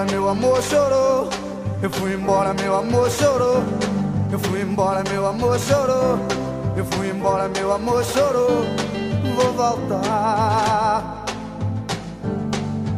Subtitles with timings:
[0.00, 1.28] Embora, meu amor chorou.
[1.82, 3.62] Eu fui embora, meu amor chorou.
[4.30, 6.18] Eu fui embora, meu amor chorou.
[6.76, 8.64] Eu fui embora, meu amor chorou.
[9.34, 11.24] Vou voltar.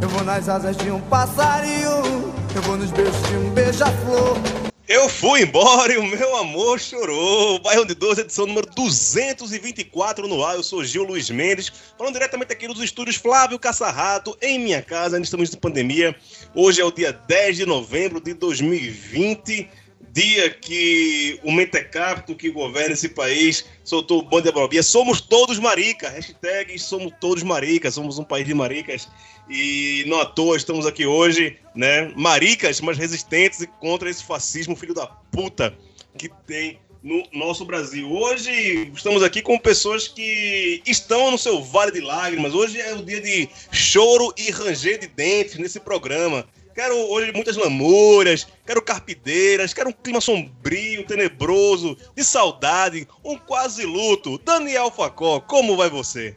[0.00, 2.32] Eu vou nas asas de um passarinho.
[2.54, 4.61] Eu vou nos beijos de um beija-flor.
[4.92, 7.58] Eu fui embora e o meu amor chorou.
[7.60, 10.56] Bairro de 12, edição número 224 no ar.
[10.56, 15.16] Eu sou Gil Luiz Mendes, falando diretamente aqui dos estúdios Flávio Caçarrato, em minha casa.
[15.16, 16.14] Ainda estamos em pandemia.
[16.54, 19.66] Hoje é o dia 10 de novembro de 2020,
[20.12, 24.82] dia que o mentecapto que governa esse país soltou o bando de.
[24.82, 26.12] Somos todos maricas.
[26.12, 27.94] Hashtag somos todos maricas.
[27.94, 29.08] Somos um país de maricas.
[29.48, 32.12] E não à toa estamos aqui hoje, né?
[32.16, 35.76] Maricas, mas resistentes contra esse fascismo filho da puta
[36.16, 38.10] que tem no nosso Brasil.
[38.10, 42.54] Hoje estamos aqui com pessoas que estão no seu vale de lágrimas.
[42.54, 46.46] Hoje é o dia de choro e ranger de dentes nesse programa.
[46.74, 53.84] Quero hoje muitas lamúrias, quero carpideiras, quero um clima sombrio, tenebroso, de saudade, um quase
[53.84, 54.38] luto.
[54.38, 56.34] Daniel Facó, como vai você?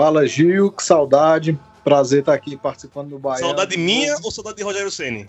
[0.00, 1.60] Fala Gil, que saudade.
[1.84, 3.44] Prazer estar aqui participando do Bahia.
[3.44, 5.28] Saudade minha ou saudade de Rogério Ceni?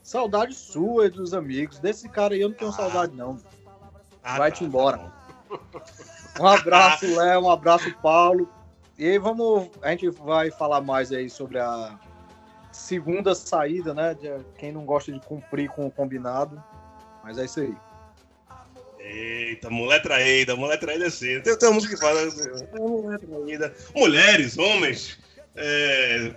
[0.00, 1.80] Saudade sua e dos amigos.
[1.80, 3.36] Desse cara aí eu não tenho saudade, não.
[4.22, 4.98] Ah, Vai-te tá, embora.
[5.72, 5.82] tá.
[6.38, 7.42] Um abraço, Léo.
[7.42, 8.48] Um abraço, Paulo.
[8.96, 9.70] E aí vamos.
[9.82, 11.98] A gente vai falar mais aí sobre a
[12.70, 14.14] segunda saída, né?
[14.14, 16.62] De quem não gosta de cumprir com o combinado.
[17.24, 17.76] Mas é isso aí.
[19.08, 21.40] Eita, mulher traída, mulher traída assim.
[21.40, 22.20] Tem, tem uma música que fala.
[22.22, 23.74] assim, Mulher traída.
[23.94, 25.18] Mulheres, homens,
[25.54, 26.32] é,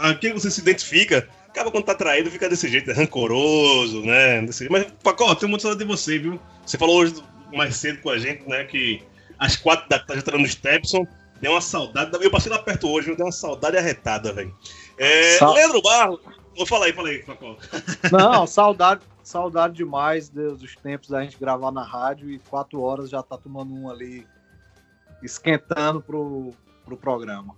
[0.00, 4.42] a quem você se identifica, acaba quando tá traído, fica desse jeito, é rancoroso, né?
[4.42, 4.68] Desse.
[4.68, 6.40] Mas, Pacó, tenho muito saudade de você, viu?
[6.66, 7.14] Você falou hoje
[7.52, 8.64] mais cedo com a gente, né?
[8.64, 9.00] Que
[9.38, 11.06] às quatro da tarde tá no Stepson.
[11.40, 12.10] Deu uma saudade.
[12.20, 14.52] Eu passei lá perto hoje, deu uma saudade arretada, velho.
[14.98, 16.18] É, Sa- Leandro Barro.
[16.56, 17.56] Vou falar aí, fala aí, Pacó.
[18.10, 23.10] Não, saudade, saudade demais de- dos tempos da gente gravar na rádio e quatro horas
[23.10, 24.26] já tá tomando um ali
[25.22, 26.52] esquentando pro,
[26.84, 27.54] pro programa.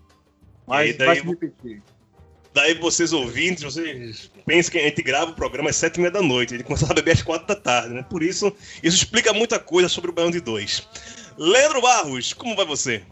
[0.66, 1.82] Mas E daí vai se repetir.
[2.52, 6.10] Daí vocês ouvintes, vocês pensam que a gente grava o programa às sete e meia
[6.10, 6.54] da noite.
[6.54, 8.02] A gente começa a beber às quatro da tarde, né?
[8.02, 8.52] Por isso,
[8.82, 10.88] isso explica muita coisa sobre o Baião de Dois.
[11.38, 13.04] Leandro Barros, como vai você?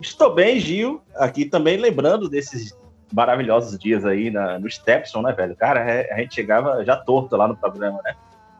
[0.00, 1.02] Estou bem, Gil.
[1.16, 2.72] Aqui também lembrando desses
[3.12, 5.56] maravilhosos dias aí na- no Stepson, né, velho?
[5.56, 8.14] Cara, é- a gente chegava já torto lá no programa, né?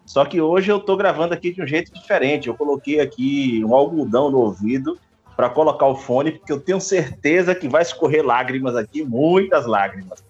[0.07, 2.49] Só que hoje eu tô gravando aqui de um jeito diferente.
[2.49, 4.99] Eu coloquei aqui um algodão no ouvido
[5.37, 10.21] para colocar o fone, porque eu tenho certeza que vai escorrer lágrimas aqui, muitas lágrimas.
[10.21, 10.25] O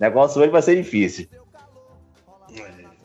[0.00, 1.26] negócio hoje vai ser difícil.
[2.56, 2.62] É,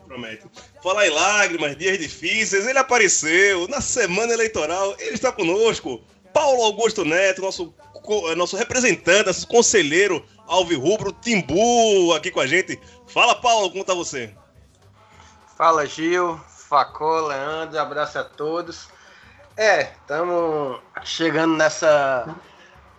[0.07, 0.49] prometo.
[0.83, 2.67] Fala em lágrimas, dias difíceis.
[2.67, 4.93] Ele apareceu na semana eleitoral.
[4.99, 6.01] Ele está conosco.
[6.33, 7.73] Paulo Augusto Neto, nosso,
[8.03, 12.77] co- nosso representante, nosso conselheiro Alvirrubro Timbu, aqui com a gente.
[13.07, 14.35] Fala, Paulo, como tá você?
[15.55, 18.89] Fala Gil, Facó, Leandro, abraço a todos.
[19.55, 22.35] É, estamos chegando nessa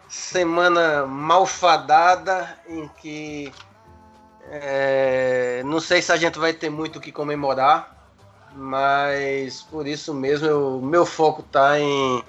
[0.08, 3.52] semana malfadada em que
[4.48, 8.10] é, não sei se a gente vai ter muito o que comemorar,
[8.54, 12.24] mas por isso mesmo o meu foco tá em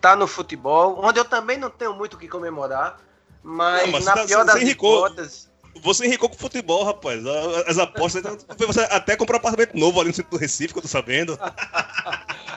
[0.00, 2.98] tá no futebol, onde eu também não tenho muito o que comemorar,
[3.42, 5.06] mas, Não, mas na tá- pior das enricou.
[5.06, 5.50] hipóteses,
[5.82, 7.24] Você enricou com futebol, rapaz.
[7.66, 8.22] As apostas.
[8.58, 11.38] Você até comprou um apartamento novo ali no centro do Recife, que eu tô sabendo.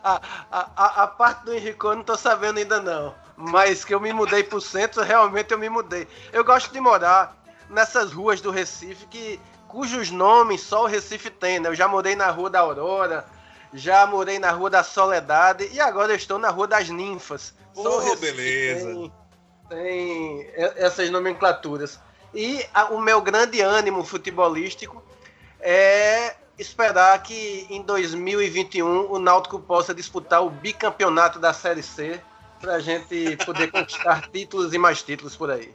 [0.08, 3.16] A, a, a, a parte do Henrique eu não tô sabendo ainda não.
[3.36, 6.08] Mas que eu me mudei pro centro, realmente eu me mudei.
[6.32, 7.36] Eu gosto de morar
[7.72, 11.70] nessas ruas do Recife que, cujos nomes só o Recife tem, né?
[11.70, 13.26] Eu já morei na Rua da Aurora,
[13.74, 17.56] já morei na Rua da Soledade e agora eu estou na Rua das Ninfas.
[17.74, 18.86] O Oh, Recife beleza.
[18.86, 19.12] Tem,
[19.70, 22.00] tem essas nomenclaturas.
[22.34, 25.04] E a- o meu grande ânimo futebolístico
[25.60, 32.20] é esperar que em 2021 o Náutico possa disputar o bicampeonato da Série C
[32.62, 35.70] para a gente poder conquistar títulos e mais títulos por aí.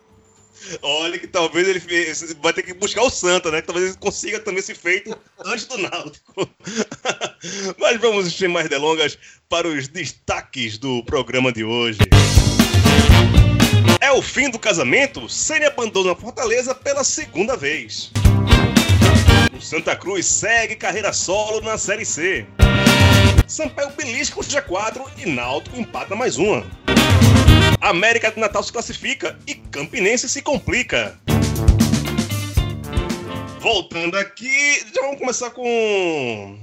[0.83, 3.63] Olha que talvez ele vai ter que buscar o Santa, né?
[3.63, 6.49] Que talvez ele consiga também esse feito antes do Náutico.
[7.79, 9.17] Mas vamos sem mais delongas
[9.49, 11.99] para os destaques do programa de hoje.
[14.01, 15.29] É o fim do casamento?
[15.29, 18.11] Ceni abandona Fortaleza pela segunda vez.
[19.55, 22.47] O Santa Cruz segue carreira solo na Série C.
[23.47, 26.65] Sampaio belisca o G4 e Náutico empata mais uma.
[27.79, 31.21] América do Natal se classifica e Campinense se complica.
[33.61, 36.59] Voltando aqui, já vamos começar com,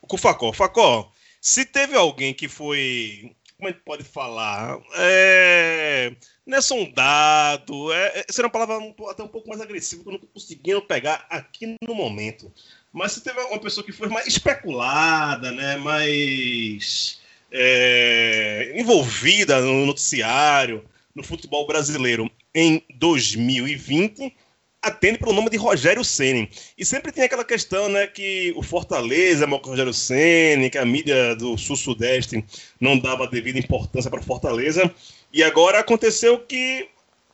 [0.00, 0.54] com o Facó.
[0.54, 3.36] Facó, se teve alguém que foi.
[3.62, 4.80] Como a gente pode falar?
[4.96, 6.12] É,
[6.44, 8.76] não é sondado, é, é, seria uma palavra
[9.08, 12.52] até um pouco mais agressiva que eu não conseguindo pegar aqui no momento.
[12.92, 17.20] Mas se teve uma pessoa que foi mais especulada, né, mais
[17.52, 24.34] é, envolvida no noticiário, no futebol brasileiro em 2020,
[24.82, 26.50] atende pelo nome de Rogério Ceni.
[26.76, 30.68] E sempre tem aquela questão, né, que o Fortaleza é maior que o Rogério Ceni,
[30.68, 32.44] que a mídia do Sul-Sudeste
[32.80, 34.92] não dava devida importância para Fortaleza.
[35.32, 36.88] E agora aconteceu que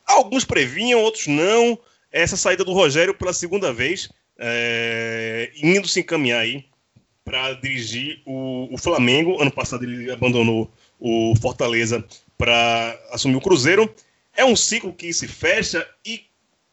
[0.05, 1.77] alguns previnham, outros não,
[2.11, 6.65] essa saída do Rogério pela segunda vez, é, indo se encaminhar aí
[7.25, 9.41] para dirigir o, o, Flamengo.
[9.41, 12.05] Ano passado ele abandonou o Fortaleza
[12.37, 13.93] para assumir o Cruzeiro.
[14.35, 16.28] É um ciclo que se fecha e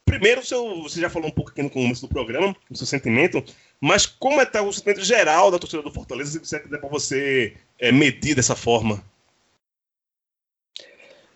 [0.07, 3.45] primeiro seu, você já falou um pouco aqui no começo do programa, o seu sentimento,
[3.81, 7.57] mas como é tá o sentimento geral da torcida do Fortaleza, se é para você
[7.79, 9.05] é, medir dessa forma?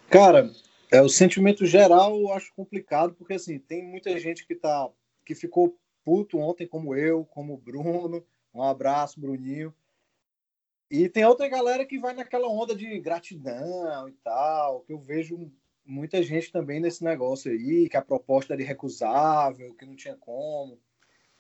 [0.09, 0.51] Cara,
[0.91, 4.89] é, o sentimento geral eu acho complicado, porque assim, tem muita gente que tá
[5.27, 8.25] que ficou puto ontem, como eu, como o Bruno.
[8.53, 9.73] Um abraço, Bruninho.
[10.91, 15.53] E tem outra galera que vai naquela onda de gratidão e tal, que eu vejo
[15.85, 20.79] muita gente também nesse negócio aí, que a proposta era irrecusável, que não tinha como.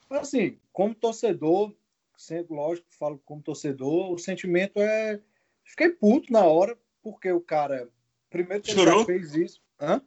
[0.08, 1.74] Mas assim, como torcedor,
[2.16, 5.20] sempre, lógico, falo como torcedor, o sentimento é.
[5.64, 7.88] Fiquei puto na hora, porque o cara.
[8.28, 9.62] Primeiro que ele já fez isso.
[9.80, 10.02] Hã?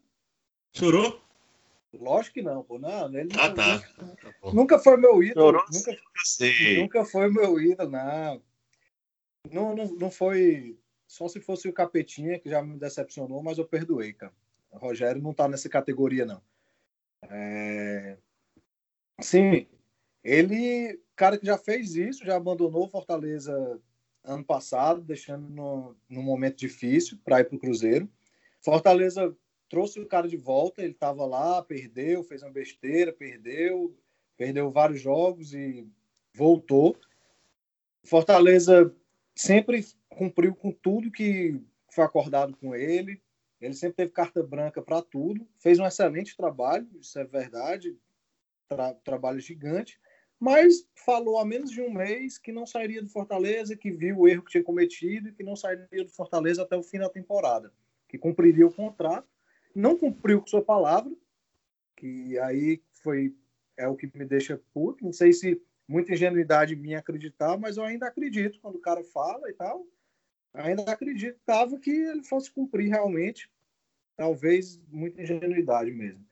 [0.73, 1.21] Chorou?
[1.93, 2.79] Lógico que não, pô.
[2.79, 3.83] Não, ele ah, tá.
[3.97, 5.63] Nunca, nunca foi meu ídolo.
[5.71, 5.97] Nunca,
[6.79, 8.41] nunca foi meu ídolo, não.
[9.51, 9.85] Não, não.
[9.85, 10.77] não foi.
[11.13, 14.33] Só se fosse o Capetinha, que já me decepcionou, mas eu perdoei, cara.
[14.71, 16.41] O Rogério não tá nessa categoria, não.
[17.29, 18.17] É...
[19.21, 19.67] Sim,
[20.23, 23.79] ele, cara que já fez isso, já abandonou Fortaleza
[24.23, 25.47] ano passado, deixando
[26.09, 28.09] no, momento difícil para ir para o Cruzeiro.
[28.59, 29.37] Fortaleza
[29.69, 33.95] trouxe o cara de volta, ele estava lá, perdeu, fez uma besteira, perdeu,
[34.35, 35.87] perdeu vários jogos e
[36.33, 36.97] voltou.
[38.03, 38.91] Fortaleza
[39.35, 41.59] sempre cumpriu com tudo que
[41.89, 43.21] foi acordado com ele.
[43.59, 47.97] Ele sempre teve carta branca para tudo, fez um excelente trabalho, isso é verdade,
[48.67, 49.99] tra trabalho gigante,
[50.37, 54.27] mas falou há menos de um mês que não sairia do Fortaleza, que viu o
[54.27, 57.71] erro que tinha cometido e que não sairia do Fortaleza até o fim da temporada,
[58.09, 59.27] que cumpriria o contrato
[59.75, 61.11] não cumpriu com sua palavra,
[61.95, 63.35] que aí foi
[63.75, 65.03] é o que me deixa puto.
[65.03, 69.49] Não sei se muita ingenuidade minha acreditar, mas eu ainda acredito quando o cara fala
[69.49, 69.85] e tal.
[70.53, 73.49] Ainda acreditava que ele fosse cumprir realmente.
[74.15, 76.23] Talvez muita ingenuidade mesmo.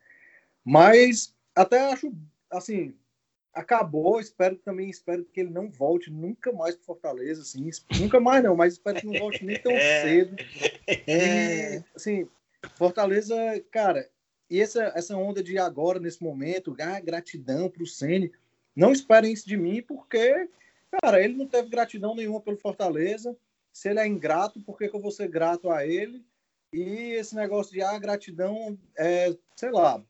[0.64, 2.14] Mas até acho
[2.50, 2.96] assim,
[3.54, 7.70] acabou, espero também espero que ele não volte nunca mais para Fortaleza, assim,
[8.00, 10.02] nunca mais não, mas espero que não volte nem tão é.
[10.02, 10.36] cedo.
[11.08, 12.30] E, assim,
[12.76, 13.36] Fortaleza,
[13.72, 14.08] cara,
[14.50, 18.32] e essa, essa onda de agora, nesse momento, ah, gratidão pro Ceni
[18.76, 20.50] não esperem isso de mim, porque,
[21.02, 23.36] cara, ele não teve gratidão nenhuma pelo Fortaleza.
[23.72, 26.26] Se ele é ingrato, por que, que eu vou ser grato a ele?
[26.74, 30.02] E esse negócio de ah, gratidão, é, sei lá,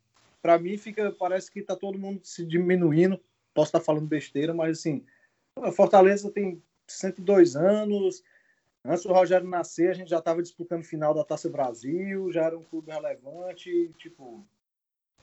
[0.41, 3.20] para mim fica, parece que tá todo mundo se diminuindo.
[3.53, 5.03] Posso estar falando besteira, mas assim,
[5.74, 8.24] Fortaleza tem 102 anos,
[8.84, 12.58] Antes do Rogério nascer, a gente já estava disputando final da Taça Brasil, já era
[12.58, 14.44] um clube relevante, tipo,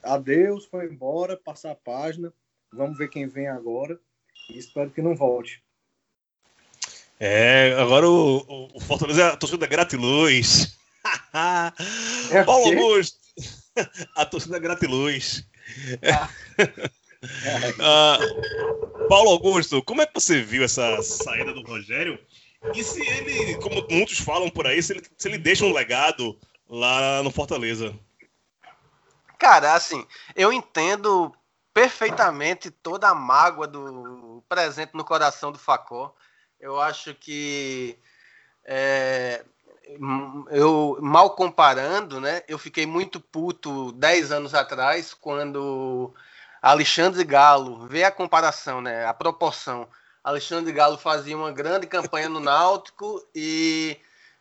[0.00, 2.32] adeus, foi embora, passar a página,
[2.72, 3.98] vamos ver quem vem agora
[4.50, 5.62] e espero que não volte.
[7.20, 10.78] É, agora o, o Fortaleza é a torcida Gratiluz.
[12.30, 13.18] é Paulo Augusto,
[14.14, 15.44] a torcida Gratiluz.
[16.02, 16.30] Ah.
[17.78, 22.18] uh, Paulo Augusto, como é que você viu essa saída do Rogério?
[22.74, 26.38] E se ele, como muitos falam por aí, se ele, se ele deixa um legado
[26.68, 27.94] lá no Fortaleza?
[29.38, 31.32] Cara, assim, eu entendo
[31.78, 36.12] perfeitamente toda a mágoa do presente no coração do Facó.
[36.58, 37.96] Eu acho que
[38.64, 39.44] é,
[40.50, 42.42] eu mal comparando, né?
[42.48, 46.12] Eu fiquei muito puto 10 anos atrás quando
[46.60, 49.06] Alexandre Galo vê a comparação, né?
[49.06, 49.88] A proporção
[50.24, 53.96] Alexandre Galo fazia uma grande campanha no Náutico e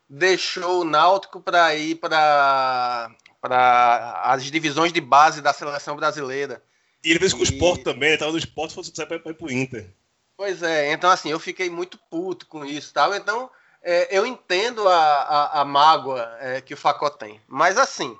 [0.09, 6.63] deixou o Náutico para ir para para as divisões de base da seleção brasileira.
[7.03, 9.19] E ele fez com o E- Sport também, ele tava no Sport, fosse sair pra,
[9.19, 9.89] pra ir pro Inter.
[10.35, 13.13] Pois é, então assim, eu fiquei muito puto com isso tal.
[13.15, 13.49] Então,
[13.81, 17.41] é, eu entendo a, a, a mágoa é, que o Facó tem.
[17.47, 18.15] Mas assim,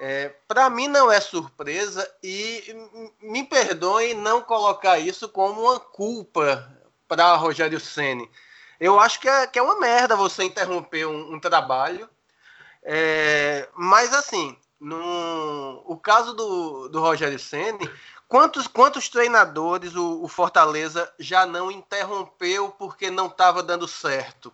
[0.00, 2.74] é, para mim não é surpresa e
[3.22, 6.68] me perdoem não colocar isso como uma culpa
[7.06, 8.28] para Rogério Ceni.
[8.80, 12.08] Eu acho que é, que é uma merda você interromper um, um trabalho.
[12.82, 17.90] É, mas assim, no, o caso do, do Rogério Ceni,
[18.28, 24.52] quantos, quantos treinadores o, o Fortaleza já não interrompeu porque não estava dando certo?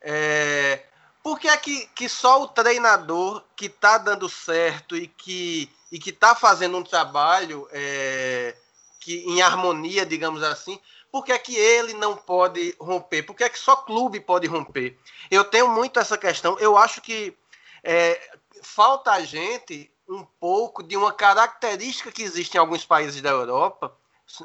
[0.00, 0.84] É,
[1.22, 5.98] por que é que, que só o treinador que está dando certo e que e
[5.98, 8.54] que está fazendo um trabalho é,
[9.00, 10.78] que em harmonia, digamos assim,
[11.10, 13.22] por que é que ele não pode romper?
[13.22, 14.98] Por que é que só clube pode romper?
[15.30, 16.58] Eu tenho muito essa questão.
[16.58, 17.34] Eu acho que
[17.82, 18.20] é,
[18.62, 23.94] falta a gente um pouco de uma característica que existe em alguns países da Europa,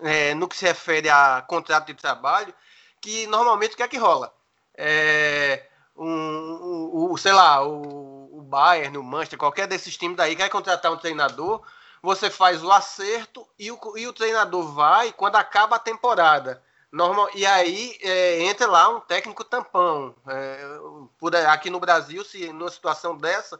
[0.01, 2.53] é, no que se refere a contrato de trabalho,
[2.99, 4.33] que normalmente o que é que rola?
[4.75, 5.65] É,
[5.95, 10.49] um, um, um, sei lá, o, o Bayern, o Manchester, qualquer desses times daí quer
[10.49, 11.61] contratar um treinador,
[12.01, 16.61] você faz o acerto e o, e o treinador vai quando acaba a temporada.
[16.91, 20.13] Normal, e aí é, entra lá um técnico tampão.
[20.27, 20.79] É,
[21.17, 23.59] por aqui no Brasil, se numa situação dessa,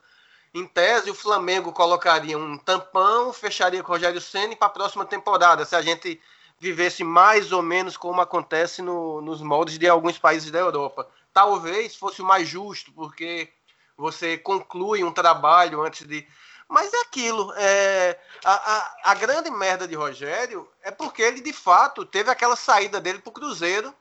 [0.53, 5.03] em tese, o Flamengo colocaria um tampão, fecharia com o Rogério Senna para a próxima
[5.03, 6.21] temporada, se a gente
[6.59, 11.09] vivesse mais ou menos como acontece no, nos moldes de alguns países da Europa.
[11.33, 13.51] Talvez fosse o mais justo, porque
[13.97, 16.25] você conclui um trabalho antes de.
[16.69, 17.51] Mas é aquilo.
[17.57, 22.55] É, a, a, a, grande merda de Rogério é porque ele, de fato, teve aquela
[22.55, 23.93] saída dele para o Cruzeiro,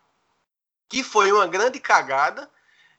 [0.89, 2.49] que foi uma grande cagada,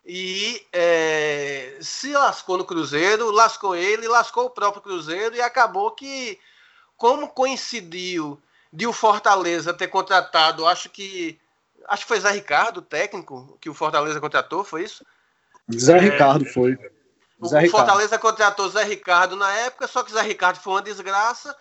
[0.05, 6.37] e é, se lascou no Cruzeiro, lascou ele, lascou o próprio Cruzeiro, e acabou que,
[6.97, 8.39] como coincidiu
[8.71, 11.39] de o Fortaleza ter contratado, acho que.
[11.87, 15.05] Acho que foi Zé Ricardo, o técnico, que o Fortaleza contratou, foi isso?
[15.73, 16.77] Zé Ricardo foi.
[17.39, 18.21] O Zé Fortaleza Ricardo.
[18.21, 21.55] contratou Zé Ricardo na época, só que Zé Ricardo foi uma desgraça.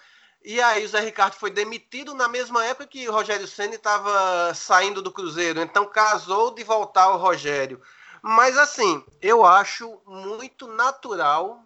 [0.45, 4.53] E aí o Zé Ricardo foi demitido na mesma época que o Rogério Senna estava
[4.55, 5.61] saindo do Cruzeiro.
[5.61, 7.81] Então casou de voltar ao Rogério.
[8.23, 11.63] Mas assim, eu acho muito natural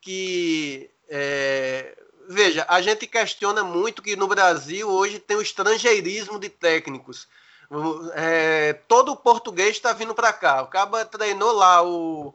[0.00, 0.90] que.
[1.08, 1.96] É...
[2.28, 7.28] Veja, a gente questiona muito que no Brasil hoje tem o estrangeirismo de técnicos.
[8.14, 8.72] É...
[8.88, 10.62] todo o português está vindo para cá.
[10.62, 12.34] O Caba treinou lá o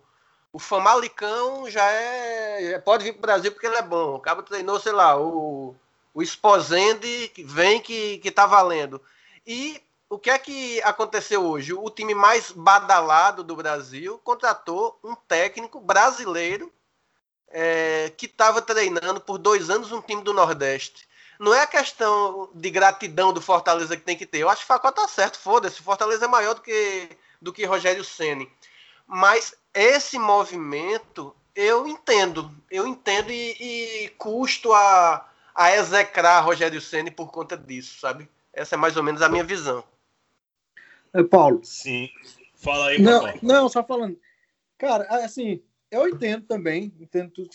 [0.58, 2.80] o Famalicão já é.
[2.80, 4.16] Pode vir para o Brasil porque ele é bom.
[4.16, 5.76] O Cabo treinou, sei lá, o,
[6.14, 9.00] o Esposende vem que, que tá valendo.
[9.46, 11.74] E o que é que aconteceu hoje?
[11.74, 16.72] O time mais badalado do Brasil contratou um técnico brasileiro
[17.50, 21.08] é, que estava treinando por dois anos um time do Nordeste.
[21.40, 24.40] Não é a questão de gratidão do Fortaleza que tem que ter.
[24.40, 25.82] Eu acho que o Facó tá certo, foda-se.
[25.82, 27.10] Fortaleza é maior do que,
[27.42, 28.52] do que Rogério Ceni.
[29.06, 37.12] Mas esse movimento eu entendo, eu entendo e, e custo a, a execrar Rogério Ceni
[37.12, 38.30] por conta disso, sabe?
[38.54, 39.84] Essa é mais ou menos a minha visão.
[41.18, 41.62] É, Paulo.
[41.64, 42.10] Sim.
[42.54, 43.40] Fala aí, não, Paulo.
[43.42, 44.20] não, só falando.
[44.78, 47.50] Cara, assim, eu entendo também, entendo tudo.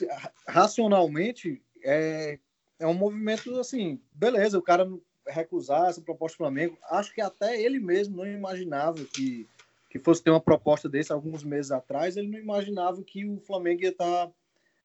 [0.47, 2.38] Racionalmente, é,
[2.78, 4.90] é um movimento assim, beleza, o cara
[5.26, 6.76] recusar essa proposta do Flamengo.
[6.90, 9.49] Acho que até ele mesmo não imaginava que
[9.88, 13.83] que fosse ter uma proposta desse alguns meses atrás, ele não imaginava que o Flamengo
[13.83, 14.26] ia estar.
[14.26, 14.33] Tá,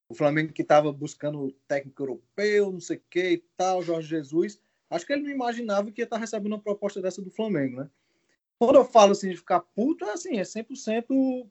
[0.10, 4.60] o Flamengo que estava buscando técnico europeu, não sei o que e tal, Jorge Jesus.
[4.90, 7.78] Acho que ele não imaginava que ia estar tá recebendo uma proposta dessa do Flamengo,
[7.78, 7.90] né?
[8.60, 11.48] Quando eu falo assim de ficar puto, é assim, é 100%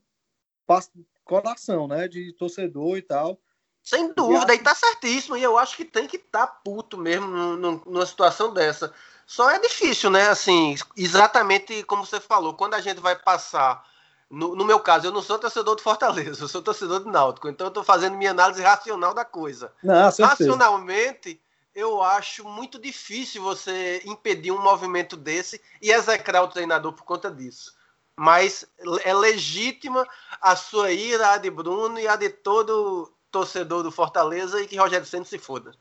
[1.23, 2.07] coração, né?
[2.07, 3.39] De torcedor e tal.
[3.83, 5.37] Sem dúvida, e, tá certíssimo.
[5.37, 8.93] E eu acho que tem que estar tá puto mesmo numa situação dessa.
[9.25, 10.27] Só é difícil, né?
[10.27, 13.85] Assim, exatamente como você falou, quando a gente vai passar.
[14.29, 17.47] No, no, meu caso, eu não sou torcedor do Fortaleza, eu sou torcedor do Náutico,
[17.47, 19.71] então eu estou fazendo minha análise racional da coisa.
[19.81, 21.41] Não, Racionalmente,
[21.77, 27.29] eu acho muito difícil você impedir um movimento desse e execrar o treinador por conta
[27.29, 27.77] disso.
[28.19, 28.65] Mas
[29.05, 30.03] é legítima
[30.41, 34.75] a sua ira, a de Bruno e a de todo torcedor do Fortaleza e que
[34.75, 35.71] Rogério Santos se foda.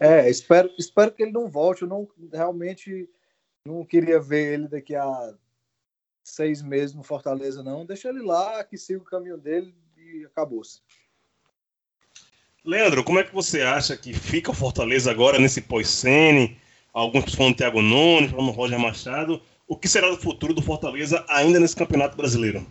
[0.00, 1.82] É, espero, espero que ele não volte.
[1.82, 3.08] Eu não realmente
[3.64, 5.34] não queria ver ele daqui a
[6.24, 7.86] seis meses no Fortaleza, não.
[7.86, 10.80] Deixa ele lá, que siga o caminho dele e acabou-se.
[12.66, 16.58] Leandro, como é que você acha que fica o Fortaleza agora nesse pós-sene?
[16.92, 19.40] Alguns falam Thiago Nunes, falam Roger Machado.
[19.68, 22.66] O que será do futuro do Fortaleza ainda nesse Campeonato Brasileiro?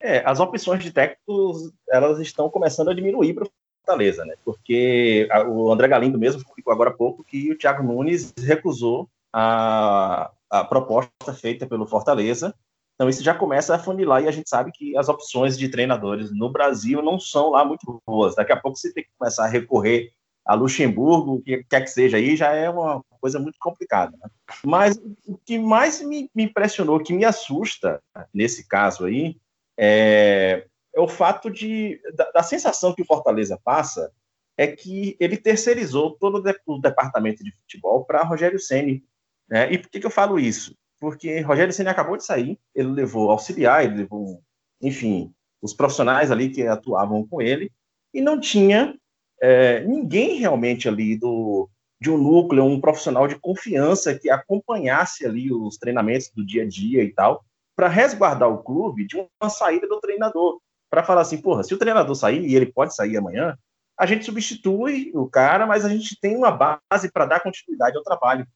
[0.00, 3.50] É, as opções de técnicos, elas estão começando a diminuir para o
[3.84, 4.34] Fortaleza, né?
[4.42, 9.10] Porque a, o André Galindo mesmo publicou agora há pouco que o Thiago Nunes recusou
[9.30, 12.54] a, a proposta feita pelo Fortaleza.
[12.94, 16.30] Então isso já começa a funilar e a gente sabe que as opções de treinadores
[16.32, 18.34] no Brasil não são lá muito boas.
[18.36, 20.12] Daqui a pouco você tem que começar a recorrer
[20.44, 24.16] a Luxemburgo, o que quer que seja aí, já é uma coisa muito complicada.
[24.22, 24.28] Né?
[24.64, 24.96] Mas
[25.26, 29.40] o que mais me, me impressionou, que me assusta nesse caso aí,
[29.78, 34.12] é, é o fato de da, da, sensação que o Fortaleza passa
[34.56, 39.02] é que ele terceirizou todo o, de, o departamento de futebol para Rogério Ceni.
[39.48, 39.72] Né?
[39.72, 40.76] E por que, que eu falo isso?
[41.04, 44.42] Porque Rogério Ceni acabou de sair, ele levou auxiliar, ele levou,
[44.80, 45.30] enfim,
[45.60, 47.70] os profissionais ali que atuavam com ele,
[48.14, 48.98] e não tinha
[49.38, 51.68] é, ninguém realmente ali do,
[52.00, 56.66] de um núcleo, um profissional de confiança que acompanhasse ali os treinamentos do dia a
[56.66, 57.44] dia e tal,
[57.76, 60.58] para resguardar o clube de uma saída do treinador.
[60.88, 63.58] Para falar assim, porra, se o treinador sair, e ele pode sair amanhã,
[63.98, 68.02] a gente substitui o cara, mas a gente tem uma base para dar continuidade ao
[68.02, 68.46] trabalho.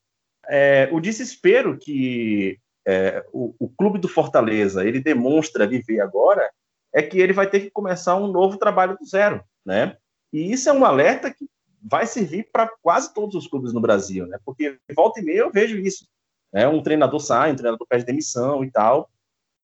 [0.49, 6.51] É, o desespero que é, o, o, clube do Fortaleza ele demonstra viver agora
[6.95, 9.97] é que ele vai ter que começar um novo trabalho do zero, né?
[10.33, 11.47] E isso é um alerta que
[11.83, 14.39] vai servir para quase todos os clubes no Brasil, né?
[14.45, 16.07] Porque volta e meia eu vejo isso.
[16.53, 16.67] Né?
[16.67, 19.11] Um treinador sai, um treinador pede demissão e tal.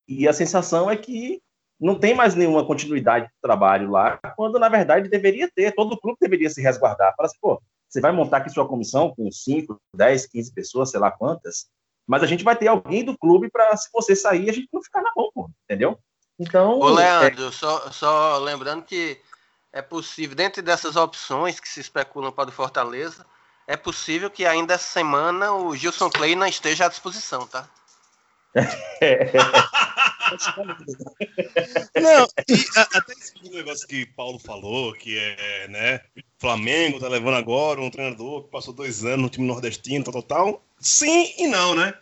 [0.06, 1.40] E a sensação é que
[1.80, 6.18] não tem mais nenhuma continuidade do trabalho lá, quando na verdade deveria ter, todo clube
[6.20, 7.14] deveria se resguardar.
[7.16, 7.60] Fala assim, pô,
[7.94, 11.66] você vai montar aqui sua comissão com 5, 10, 15 pessoas, sei lá quantas,
[12.04, 14.82] mas a gente vai ter alguém do clube para, se você sair, a gente não
[14.82, 15.96] ficar na mão, pô, entendeu?
[16.36, 16.80] Então.
[16.80, 17.52] Ô, Leandro, é...
[17.52, 19.16] só, só lembrando que
[19.72, 23.24] é possível, dentro dessas opções que se especulam para o Fortaleza,
[23.64, 27.68] é possível que ainda essa semana o Gilson Clay não esteja à disposição, tá?
[32.00, 36.00] não, e até esse negócio que Paulo falou, que é, né,
[36.38, 40.22] Flamengo tá levando agora um treinador que passou dois anos no time nordestino, tal, tal,
[40.22, 40.64] tal.
[40.78, 41.94] Sim e não, né?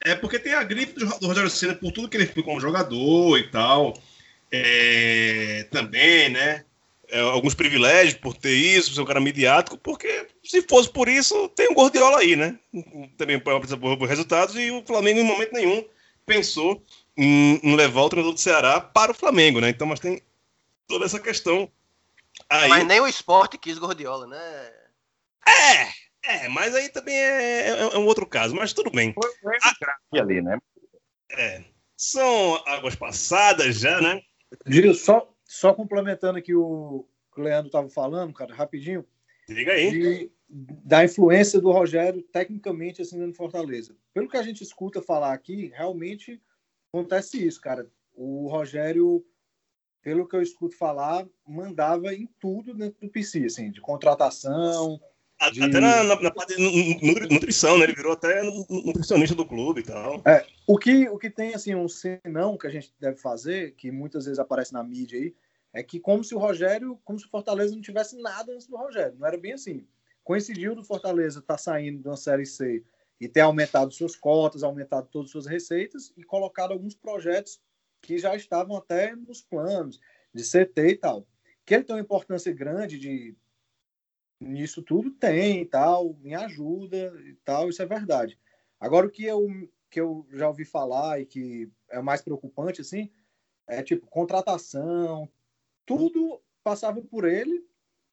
[0.00, 2.60] É porque tem a gripe do, do Rogério Senna por tudo que ele foi como
[2.60, 3.94] jogador e tal.
[4.50, 6.64] É, também, né?
[7.10, 11.08] é, alguns privilégios por ter isso, por ser um cara midiático, porque se fosse por
[11.08, 12.58] isso, tem um Gordiola aí, né?
[13.16, 15.84] Também por resultados, e o Flamengo em momento nenhum
[16.24, 16.82] pensou
[17.22, 19.68] em, em, levar o treinador do Ceará para o Flamengo, né?
[19.68, 20.22] Então, mas tem
[20.86, 21.70] toda essa questão
[22.48, 22.68] aí.
[22.68, 24.72] Mas nem o esporte quis Gordiola, né?
[25.46, 29.12] É, é, mas aí também é, é, é um outro caso, mas tudo bem.
[29.12, 29.30] Foi,
[30.08, 30.58] foi ali, né?
[31.32, 31.62] É.
[31.96, 34.22] São águas passadas já, né?
[34.66, 39.04] Gil, só, só complementando aqui o que o Leandro estava falando, cara, rapidinho.
[39.46, 39.90] Diga aí.
[39.90, 43.94] De, da influência do Rogério tecnicamente assim no Fortaleza.
[44.12, 46.40] Pelo que a gente escuta falar aqui, realmente
[46.92, 47.86] acontece isso, cara.
[48.14, 49.24] O Rogério,
[50.02, 55.00] pelo que eu escuto falar, mandava em tudo dentro do PC, assim, de contratação.
[55.38, 57.84] Até na, na, na, parte de nutrição, né?
[57.84, 60.20] Ele virou até nutricionista do clube e tal.
[60.26, 63.90] É, o que, o que tem, assim, um senão que a gente deve fazer, que
[63.90, 65.34] muitas vezes aparece na mídia aí,
[65.72, 68.76] é que como se o Rogério, como se o Fortaleza não tivesse nada antes do
[68.76, 69.16] Rogério.
[69.18, 69.86] Não era bem assim.
[70.22, 72.84] Coincidiu do Fortaleza estar tá saindo de uma Série C
[73.20, 77.60] e ter aumentado suas cotas, aumentado todas as suas receitas e colocado alguns projetos
[78.00, 80.00] que já estavam até nos planos
[80.32, 81.26] de CT e tal.
[81.66, 83.36] Que ele tem uma importância grande de
[84.40, 88.38] nisso tudo tem e tal, me ajuda e tal, isso é verdade.
[88.80, 89.46] Agora o que eu,
[89.90, 93.10] que eu já ouvi falar e que é mais preocupante, assim,
[93.66, 95.30] é tipo contratação,
[95.84, 97.62] tudo passava por ele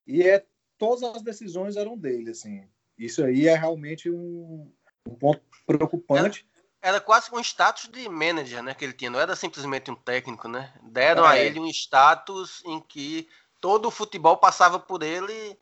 [0.06, 0.46] e é,
[0.78, 2.67] todas as decisões eram dele, assim.
[2.98, 4.70] Isso aí é realmente um,
[5.08, 6.46] um ponto preocupante.
[6.82, 9.96] Era, era, quase um status de manager, né, que ele tinha, não era simplesmente um
[9.96, 10.74] técnico, né?
[10.84, 11.28] Deram é.
[11.30, 13.28] a ele um status em que
[13.60, 15.58] todo o futebol passava por ele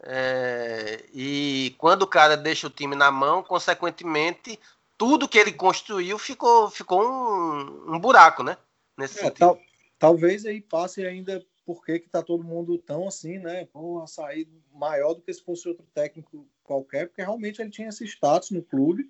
[0.00, 4.58] é, e quando o cara deixa o time na mão, consequentemente,
[4.96, 8.56] tudo que ele construiu ficou, ficou um, um buraco, né?
[8.96, 9.58] Nesse é, tal,
[9.98, 13.66] talvez aí passe ainda porque que tá todo mundo tão assim, né?
[13.66, 18.04] Pô, sair maior do que se fosse outro técnico qualquer, porque realmente ele tinha esse
[18.04, 19.08] status no clube.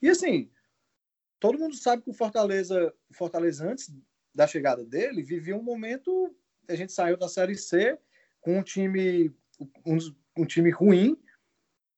[0.00, 0.50] E assim,
[1.40, 3.92] todo mundo sabe que o Fortaleza, o Fortaleza antes
[4.34, 6.36] da chegada dele, vivia um momento.
[6.68, 7.98] A gente saiu da Série C
[8.40, 9.34] com um time
[9.84, 9.98] um,
[10.36, 11.18] um time ruim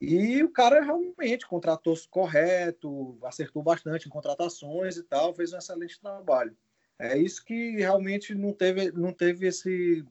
[0.00, 6.00] e o cara realmente contratou correto, acertou bastante em contratações e tal, fez um excelente
[6.00, 6.56] trabalho.
[6.98, 10.04] É isso que realmente não teve, não teve esse.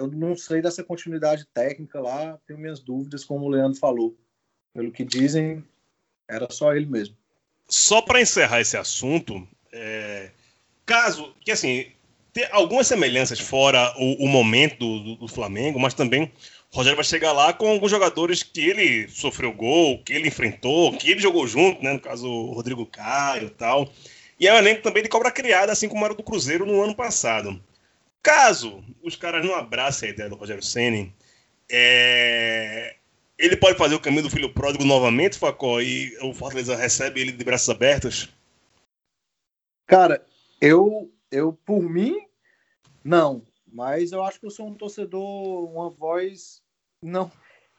[0.00, 4.16] Eu não sei dessa continuidade técnica lá, tenho minhas dúvidas, como o Leandro falou.
[4.72, 5.62] Pelo que dizem,
[6.26, 7.14] era só ele mesmo.
[7.68, 10.30] Só para encerrar esse assunto, é...
[10.86, 11.92] caso que assim
[12.32, 16.32] ter algumas semelhanças fora o, o momento do, do, Flamengo, mas também
[16.72, 20.96] o Rogério vai chegar lá com alguns jogadores que ele sofreu gol, que ele enfrentou,
[20.96, 21.92] que ele jogou junto, né?
[21.92, 23.92] No caso, o Rodrigo Caio e tal.
[24.38, 26.94] E é um elenco também de cobra criada, assim como era do Cruzeiro no ano
[26.94, 27.60] passado.
[28.22, 31.14] Caso os caras não abracem a ideia do Rogério Senni,
[31.70, 32.96] é...
[33.38, 37.32] ele pode fazer o caminho do filho pródigo novamente, Facó, e o Fortaleza recebe ele
[37.32, 38.28] de braços abertos?
[39.86, 40.24] Cara,
[40.60, 42.26] eu, eu por mim,
[43.02, 43.42] não.
[43.72, 46.62] Mas eu acho que eu sou um torcedor, uma voz.
[47.02, 47.30] Não.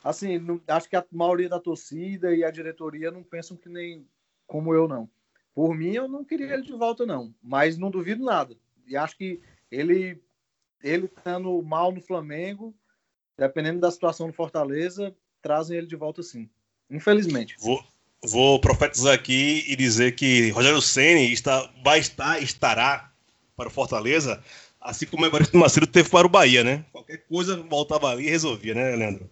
[0.03, 4.07] Assim, não, acho que a maioria da torcida e a diretoria não pensam que nem
[4.47, 5.09] como eu, não.
[5.53, 7.33] Por mim, eu não queria ele de volta, não.
[7.41, 8.57] Mas não duvido nada.
[8.87, 10.21] E acho que ele
[10.83, 12.75] ele estando mal no Flamengo,
[13.37, 16.49] dependendo da situação no Fortaleza, trazem ele de volta sim.
[16.89, 17.55] Infelizmente.
[17.59, 17.83] Vou,
[18.23, 23.11] vou profetizar aqui e dizer que Rogério Ceni está, vai estar, estará
[23.55, 24.43] para o Fortaleza,
[24.79, 26.85] assim como o Evaristo Macedo teve para o Bahia, né?
[26.91, 29.29] Qualquer coisa voltava ali e resolvia, né, Leandro?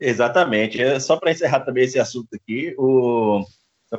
[0.00, 0.80] Exatamente.
[0.80, 3.44] É, só para encerrar também esse assunto aqui, o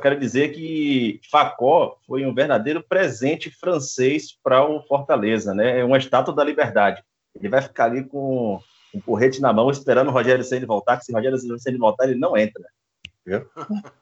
[0.00, 5.80] quero dizer que Facó foi um verdadeiro presente francês para o Fortaleza, né?
[5.80, 7.04] É uma estátua da liberdade.
[7.34, 8.58] Ele vai ficar ali com
[8.94, 12.08] um porrete na mão, esperando o Rogério Ceni voltar, que se o Rogério Ceni voltar,
[12.08, 12.64] ele não entra.
[13.24, 13.48] Viu?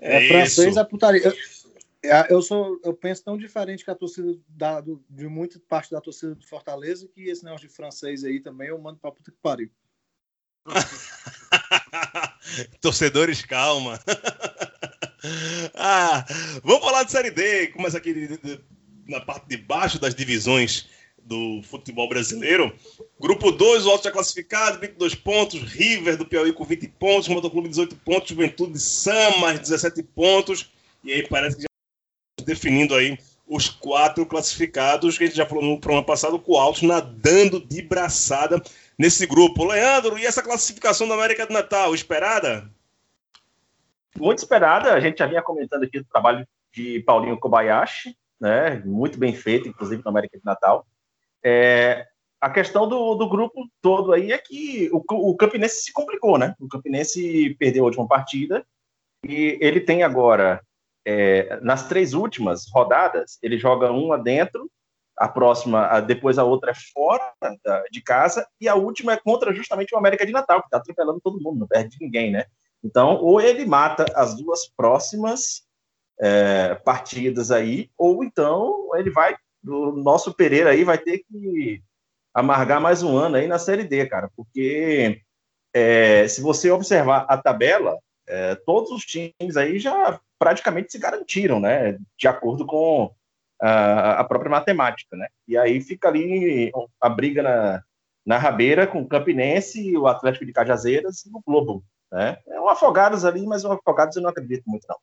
[0.00, 1.22] É, é francês é putaria.
[1.22, 1.32] Eu,
[2.02, 5.92] é, eu, sou, eu penso tão diferente que a torcida da, do, de muita parte
[5.92, 9.30] da torcida do Fortaleza que esse negócio de francês aí também eu mando pra puta
[9.30, 9.70] que pariu.
[12.80, 14.00] Torcedores, calma.
[15.74, 16.24] Ah,
[16.62, 17.68] vamos falar de Série D.
[17.68, 18.60] Começa aqui de, de,
[19.06, 20.86] na parte de baixo das divisões
[21.22, 22.74] do futebol brasileiro.
[23.20, 25.62] Grupo 2, o Alto já classificado, 22 pontos.
[25.62, 27.28] River do Piauí com 20 pontos.
[27.28, 28.30] Motoclube 18 pontos.
[28.30, 30.70] Juventude de Samas 17 pontos.
[31.04, 35.64] E aí parece que já definindo aí os quatro classificados, que a gente já falou
[35.64, 38.62] no programa passado, com o Alto nadando de braçada
[38.96, 39.64] nesse grupo.
[39.64, 42.70] Leandro, e essa classificação da América do Natal, esperada?
[44.18, 44.92] Muito esperada.
[44.92, 48.82] A gente já vinha comentando aqui do trabalho de Paulinho Kobayashi, né?
[48.84, 50.86] Muito bem feito, inclusive na América do Natal.
[51.44, 52.06] É,
[52.40, 56.54] a questão do, do, grupo todo aí é que o, o Campinense se complicou, né?
[56.58, 58.64] O Campinense perdeu a última partida
[59.24, 60.62] e ele tem agora,
[61.04, 64.70] é, nas três últimas rodadas, ele joga uma dentro
[65.20, 67.34] a próxima, depois a outra é fora
[67.90, 71.20] de casa, e a última é contra justamente o América de Natal, que está atropelando
[71.20, 72.46] todo mundo, não perde ninguém, né?
[72.82, 75.64] Então, ou ele mata as duas próximas
[76.20, 81.82] é, partidas aí, ou então ele vai, o nosso Pereira aí vai ter que
[82.32, 85.20] amargar mais um ano aí na Série D, cara, porque
[85.74, 91.60] é, se você observar a tabela, é, todos os times aí já praticamente se garantiram,
[91.60, 91.98] né?
[92.16, 93.12] De acordo com
[93.60, 95.28] a, a própria matemática, né?
[95.46, 97.82] E aí fica ali a briga na,
[98.24, 102.38] na rabeira com o Campinense, o Atlético de Cajazeiras e o Globo, né?
[102.46, 104.96] É um Afogados ali, mas o Afogados eu não acredito muito, não.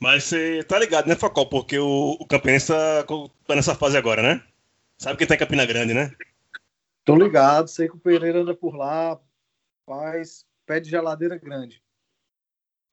[0.00, 1.48] Mas você tá ligado, né, Facol?
[1.48, 3.04] Porque o, o Campinense tá,
[3.46, 4.42] tá, nessa fase agora, né?
[4.98, 6.12] Sabe quem tá em Campina Grande, né?
[7.04, 9.20] Tô ligado, sei que o Pereira anda por lá,
[9.86, 11.82] faz pé de geladeira grande.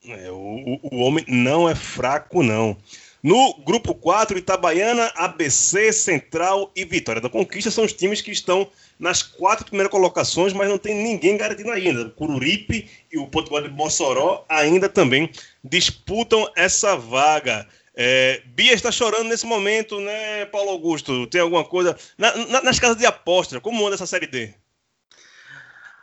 [0.04, 2.78] É, o, o homem não é fraco, não.
[3.22, 8.70] No grupo 4, Itabaiana, ABC, Central e Vitória da Conquista são os times que estão
[9.00, 12.02] nas quatro primeiras colocações, mas não tem ninguém garantido ainda.
[12.02, 15.32] O Cururipe e o Potiguar de Mossoró ainda também
[15.64, 17.66] disputam essa vaga.
[17.96, 21.28] É, Bia está chorando nesse momento, né, Paulo Augusto?
[21.28, 21.98] Tem alguma coisa?
[22.18, 24.54] Na, na, nas casas de aposta, como anda essa Série D?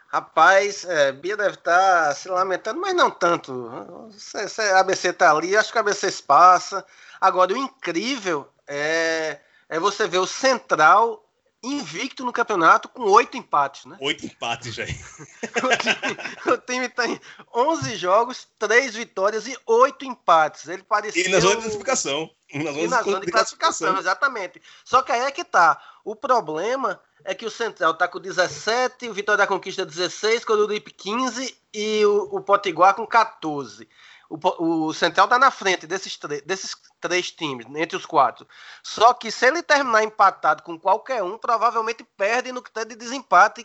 [0.08, 4.08] Rapaz, é, Bia deve estar se lamentando, mas não tanto.
[4.16, 6.84] Se, se a ABC está ali, acho que a ABC passa.
[7.20, 11.25] Agora, o incrível é, é você ver o Central
[11.66, 13.96] invicto no campeonato com oito empates, né?
[14.00, 14.84] Oito empates, já.
[16.46, 17.20] o, time, tem
[17.54, 20.68] 11 jogos, três vitórias e oito empates.
[20.68, 21.26] Ele parecia.
[21.26, 22.30] E na zona de classificação.
[22.54, 24.62] Na zona, e na zona de, de classificação, classificação, exatamente.
[24.84, 25.80] Só que aí é que tá.
[26.04, 30.46] O problema é que o Central tá com 17, o Vitória da Conquista 16, o
[30.46, 33.88] Coruripe 15 e o, o Potiguar com 14
[34.28, 38.46] o, o Central tá na frente desses, desses três times, entre os quatro.
[38.82, 42.96] Só que se ele terminar empatado com qualquer um, provavelmente perde no que tem de
[42.96, 43.64] desempate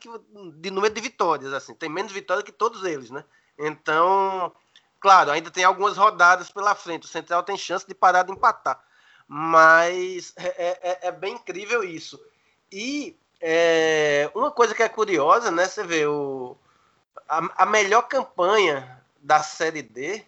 [0.55, 1.53] de número de vitórias.
[1.53, 3.23] assim Tem menos vitórias que todos eles, né?
[3.57, 4.51] Então,
[4.99, 7.05] claro, ainda tem algumas rodadas pela frente.
[7.05, 8.83] O Central tem chance de parar de empatar.
[9.27, 12.19] Mas é, é, é, é bem incrível isso.
[12.71, 15.65] E é, uma coisa que é curiosa, né?
[15.65, 16.55] Você vê o,
[17.27, 20.25] a, a melhor campanha da Série D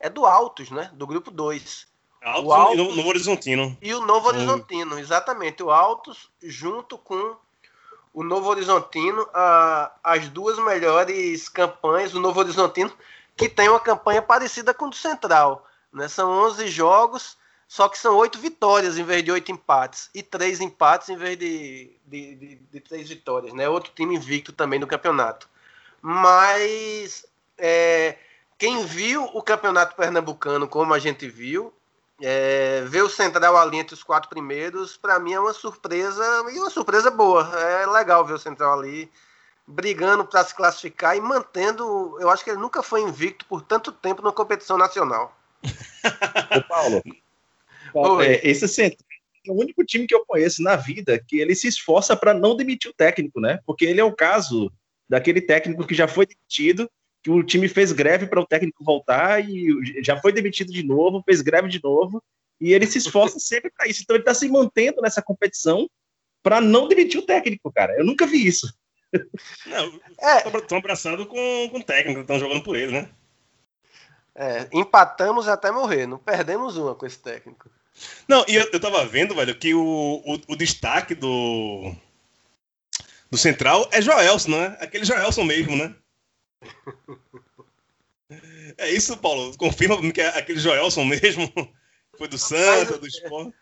[0.00, 0.90] é do Altos, né?
[0.94, 1.86] Do grupo 2.
[2.22, 3.78] Altos O Altos- e Novo, Novo Horizontino.
[3.80, 5.62] E o Novo Horizontino, exatamente.
[5.62, 7.36] O Altos junto com
[8.12, 12.14] o Novo Horizontino, a- as duas melhores campanhas.
[12.14, 12.92] O Novo Horizontino,
[13.36, 15.64] que tem uma campanha parecida com o do Central.
[15.92, 16.08] Né?
[16.08, 17.36] São 11 jogos,
[17.68, 20.10] só que são oito vitórias em vez de oito empates.
[20.14, 23.52] E três empates em vez de, de, de, de três vitórias.
[23.52, 23.68] Né?
[23.68, 25.48] Outro time invicto também no campeonato.
[26.02, 27.24] Mas
[27.58, 28.16] é,
[28.58, 31.72] quem viu o campeonato pernambucano como a gente viu,
[32.20, 36.58] é, ver o Central ali entre os quatro primeiros, para mim é uma surpresa e
[36.58, 37.50] uma surpresa boa.
[37.60, 39.10] É legal ver o Central ali
[39.66, 42.16] brigando para se classificar e mantendo.
[42.20, 45.36] Eu acho que ele nunca foi invicto por tanto tempo na competição nacional.
[46.54, 49.04] Ô, Paulo, é, esse centro
[49.46, 52.56] é o único time que eu conheço na vida que ele se esforça para não
[52.56, 53.60] demitir o técnico, né?
[53.66, 54.72] Porque ele é o caso
[55.08, 56.90] daquele técnico que já foi demitido,
[57.26, 59.68] que o time fez greve para o técnico voltar e
[60.00, 62.22] já foi demitido de novo, fez greve de novo,
[62.60, 64.02] e ele se esforça sempre para isso.
[64.02, 65.90] Então ele está se mantendo nessa competição
[66.40, 67.98] para não demitir o técnico, cara.
[67.98, 68.72] Eu nunca vi isso.
[69.66, 73.10] Não, É, estão abraçados com, com o técnico, estão jogando por ele, né?
[74.32, 77.68] é, empatamos até morrer, não perdemos uma com esse técnico.
[78.28, 81.92] Não, e eu, eu tava vendo, velho, que o, o, o destaque do,
[83.28, 84.76] do Central é Joelson, né?
[84.80, 85.92] Aquele Joelson mesmo, né?
[88.76, 89.56] É isso, Paulo?
[89.56, 91.50] Confirma que é aquele Joelson mesmo?
[92.18, 93.52] Foi do Santa, do Sport?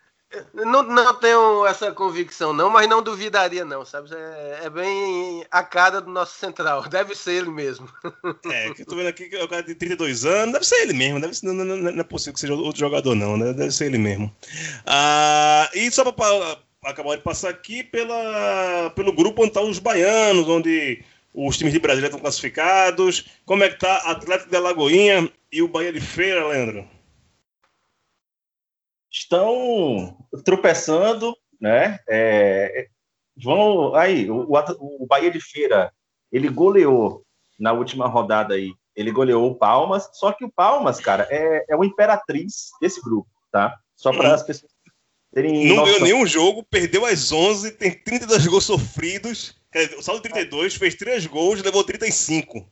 [0.53, 4.09] Não, não tenho essa convicção, não, mas não duvidaria, não, sabe?
[4.13, 6.81] É, é bem a cara do nosso central.
[6.89, 7.87] Deve ser ele mesmo.
[8.45, 10.81] É, que eu tô vendo aqui que é o cara de 32 anos, deve ser
[10.81, 13.53] ele mesmo, deve ser, não, não- não é possível que seja outro jogador, não, né?
[13.53, 14.35] Deve ser ele mesmo.
[14.85, 20.49] Ah, e só para acabar de passar aqui pela, pelo grupo onde estão os baianos,
[20.49, 21.03] onde
[21.35, 23.25] os times de Brasília estão classificados.
[23.45, 26.95] Como é que tá Atlético de Alagoinha e o Bahia de Feira, Leandro?
[29.15, 31.99] estão tropeçando, né?
[32.07, 32.87] É,
[33.41, 34.45] vão aí, o,
[34.79, 35.91] o Bahia de Feira,
[36.31, 37.23] ele goleou
[37.57, 41.75] na última rodada aí, ele goleou o Palmas, só que o Palmas, cara, é, é
[41.75, 43.77] o imperatriz desse grupo, tá?
[43.95, 44.71] Só para as pessoas
[45.33, 45.85] terem Não noção.
[45.85, 49.55] ganhou nenhum jogo, perdeu as 11, tem 32 gols sofridos.
[49.75, 52.65] Dizer, o saldo de 32, fez 3 gols, levou 35.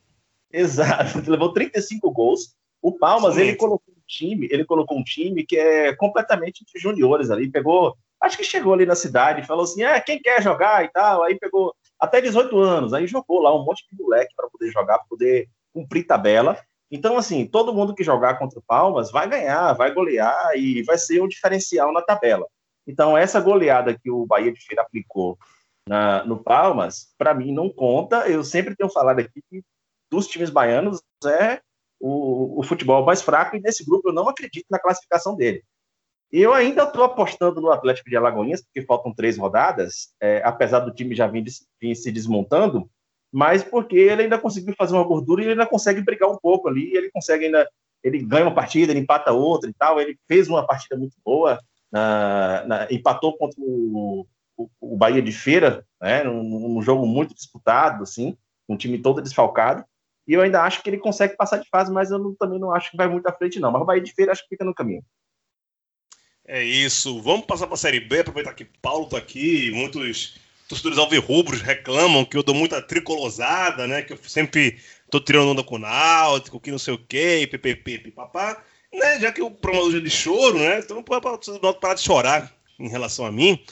[0.52, 2.56] Exato, levou 35 gols.
[2.82, 3.50] O Palmas, Somente.
[3.50, 7.96] ele colocou um time, ele colocou um time que é completamente de juniores ali, pegou,
[8.22, 11.24] acho que chegou ali na cidade e falou assim: "Ah, quem quer jogar e tal".
[11.24, 15.00] Aí pegou até 18 anos, aí jogou lá um monte de moleque para poder jogar,
[15.00, 16.58] para poder cumprir tabela.
[16.90, 20.98] Então, assim, todo mundo que jogar contra o Palmas vai ganhar, vai golear e vai
[20.98, 22.46] ser um diferencial na tabela.
[22.86, 25.38] Então, essa goleada que o Bahia de Feira aplicou
[25.88, 28.28] na- no Palmas, para mim não conta.
[28.30, 29.64] Eu sempre tenho falado aqui que
[30.12, 31.62] dos times baianos é
[32.00, 35.64] o, o futebol mais fraco e nesse grupo eu não acredito na classificação dele.
[36.32, 40.94] Eu ainda estou apostando no Atlético de Alagoinhas, porque faltam três rodadas, é, apesar do
[40.94, 41.44] time já vir,
[41.80, 42.90] vir se desmontando,
[43.32, 46.68] mas porque ele ainda conseguiu fazer uma gordura e ele ainda consegue brigar um pouco
[46.68, 47.70] ali, ele consegue ainda,
[48.04, 51.60] ele ganha uma partida, ele empata outra e tal, ele fez uma partida muito boa,
[51.92, 54.26] na- na- empatou contra o,
[54.58, 58.38] o, Bahia de Feira, né, num, jogo muito disputado, assim,
[58.68, 59.84] um time todo desfalcado,
[60.28, 62.74] e eu ainda acho que ele consegue passar de fase, mas eu não- também não
[62.74, 63.72] acho que vai muito à frente, não.
[63.72, 65.04] Mas o Bahia de Feira acho que fica no caminho.
[66.46, 67.22] É isso.
[67.22, 69.72] Vamos passar para a Série B, aproveitar que Paulo tá aqui.
[69.72, 74.02] Muitos torcedores alvirrubros reclamam que eu dou muita tricolosada, né?
[74.02, 78.00] Que eu sempre tô tirando onda com o Náutico, que não sei o quê, ppp,
[78.00, 78.62] pipapá.
[78.94, 79.20] Né?
[79.20, 80.80] Já que o programa hoje é de choro, né?
[80.80, 83.64] Então, para o Náutico parar de chorar em relação a mim.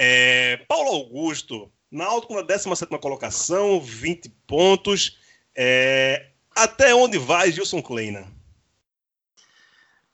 [0.00, 5.18] É, Paulo Augusto, Náutico na 17ª colocação, 20 pontos.
[5.56, 8.32] É, até onde vai Gilson Kleina?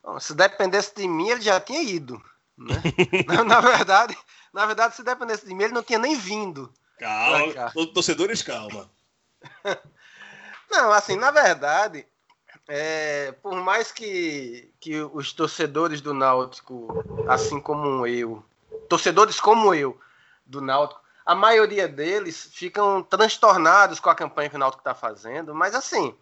[0.03, 2.23] Bom, se dependesse de mim, ele já tinha ido.
[2.57, 2.77] Né?
[3.29, 4.17] na, na verdade,
[4.55, 6.73] na verdade, se dependesse de mim, ele não tinha nem vindo.
[6.99, 8.91] Calma, torcedores, calma.
[10.71, 12.07] Não, assim, na verdade,
[12.67, 16.89] é, por mais que, que os torcedores do Náutico,
[17.29, 18.43] assim como eu,
[18.89, 19.99] torcedores como eu
[20.47, 25.55] do Náutico, a maioria deles ficam transtornados com a campanha que o Náutico está fazendo,
[25.55, 26.15] mas assim,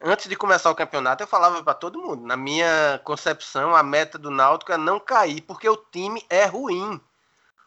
[0.00, 4.18] antes de começar o campeonato, eu falava para todo mundo, na minha concepção, a meta
[4.18, 7.00] do Náutico é não cair, porque o time é ruim.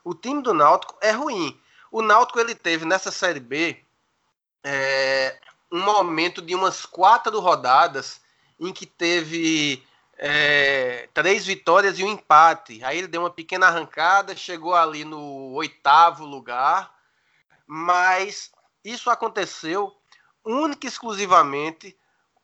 [0.03, 1.59] O time do Náutico é ruim.
[1.91, 3.83] O Náutico ele teve nessa Série B
[4.63, 5.37] é,
[5.71, 8.21] um momento de umas quatro rodadas
[8.59, 9.85] em que teve
[10.25, 12.81] é, três vitórias e um empate.
[12.85, 16.95] Aí ele deu uma pequena arrancada, chegou ali no oitavo lugar,
[17.67, 18.49] mas
[18.85, 19.93] isso aconteceu
[20.45, 21.97] única e exclusivamente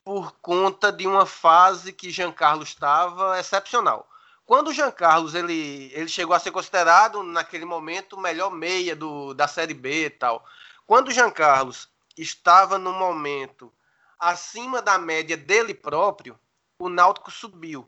[0.04, 4.10] por conta de uma fase que Jean Carlos estava excepcional.
[4.46, 8.94] quando o Jean Carlos ele, ele chegou a ser considerado naquele momento o melhor meia
[8.94, 10.44] do, da Série B e tal.
[10.86, 11.88] Quando o Jean Carlos
[12.18, 13.72] estava no momento
[14.20, 16.38] acima da média dele próprio,
[16.80, 17.88] o Náutico subiu.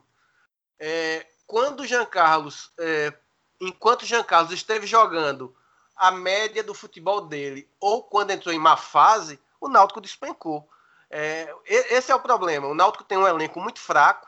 [0.77, 3.13] É, quando Jean Carlos, é,
[3.60, 5.56] enquanto o Jean Carlos esteve jogando
[5.95, 10.67] a média do futebol dele, ou quando entrou em má fase, o Náutico despencou.
[11.10, 12.67] É, esse é o problema.
[12.67, 14.27] O Náutico tem um elenco muito fraco.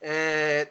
[0.00, 0.70] É,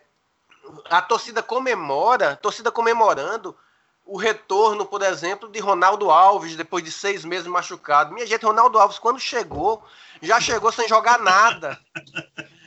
[0.90, 3.58] a torcida comemora, a torcida comemorando
[4.06, 8.14] o retorno, por exemplo, de Ronaldo Alves depois de seis meses machucado.
[8.14, 9.84] Minha gente, Ronaldo Alves, quando chegou,
[10.22, 11.80] já chegou sem jogar nada.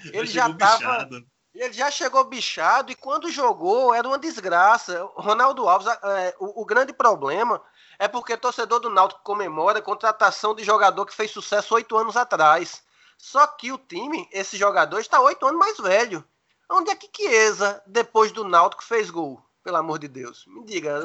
[0.06, 1.08] Ele já estava.
[1.54, 5.02] Ele já chegou bichado e quando jogou era uma desgraça.
[5.14, 7.60] Ronaldo Alves, é, o, o, grande problema
[7.98, 12.16] é porque torcedor do Náutico comemora a contratação de jogador que fez sucesso oito anos
[12.16, 12.82] atrás.
[13.16, 16.24] Só que o time, esse jogador, está oito anos mais velho.
[16.70, 19.42] Onde é que Chiesa, depois do Náutico, fez gol?
[19.64, 20.44] Pelo amor de Deus.
[20.46, 21.00] Me diga.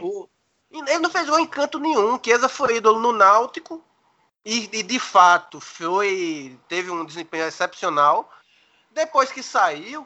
[0.00, 0.28] O,
[0.70, 2.18] ele não fez gol em canto nenhum.
[2.22, 3.84] Chiesa foi ídolo no Náutico.
[4.44, 8.32] E, e, de fato foi teve um desempenho excepcional.
[8.98, 10.04] Depois que saiu,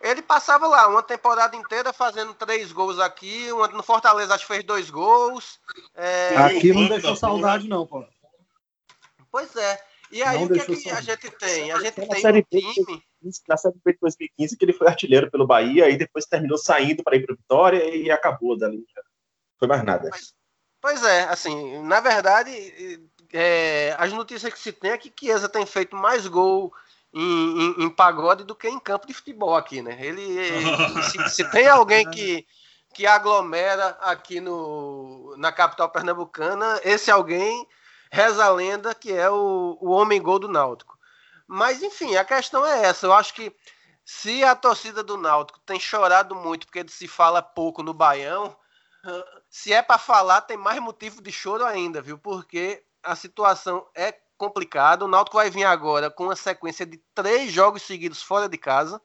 [0.00, 3.48] ele passava lá uma temporada inteira fazendo três gols aqui.
[3.72, 5.58] No Fortaleza acho que fez dois gols.
[5.92, 6.36] É...
[6.36, 8.06] Aqui não deixou saudade, não, pô.
[9.28, 9.82] Pois é.
[10.12, 11.72] E aí não o que, é que a gente tem?
[11.72, 13.02] A gente tem um time
[13.48, 17.02] na Série B de 2015 que ele foi artilheiro pelo Bahia e depois terminou saindo
[17.02, 18.86] para ir para Vitória e acabou dali.
[19.58, 20.08] Foi mais nada.
[20.10, 20.34] Pois,
[20.80, 22.52] pois é, assim, na verdade,
[23.32, 26.72] é, as notícias que se tem é que Chiesa tem feito mais gol
[27.12, 29.96] em, em, em, pagode do que em campo de futebol aqui, né?
[30.00, 30.22] Ele,
[31.10, 32.46] se, se, tem alguém que,
[32.94, 37.66] que aglomera aqui no, na capital pernambucana, esse alguém
[38.10, 40.98] reza a lenda que é o, o homem gol do Náutico.
[41.46, 43.06] Mas, enfim, a questão é essa.
[43.06, 43.54] Eu acho que
[44.04, 48.56] se a torcida do Náutico tem chorado muito porque se fala pouco no Baião,
[49.48, 52.18] se é para falar, tem mais motivo de choro ainda, viu?
[52.18, 55.04] Porque a situação é complicada.
[55.04, 59.02] O Náutico vai vir agora com uma sequência de três jogos seguidos fora de casa,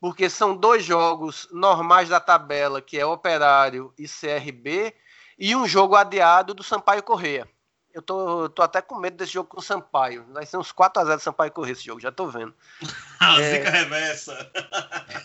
[0.00, 4.94] porque são dois jogos normais da tabela, que é Operário e CRB,
[5.38, 7.48] e um jogo adiado do Sampaio Correia.
[7.92, 10.24] Eu tô, tô até com medo desse jogo com o Sampaio.
[10.32, 12.54] Vai ser uns 4x0 do Sampaio correr esse jogo, já tô vendo.
[13.20, 13.58] A é...
[13.58, 14.50] zica reversa.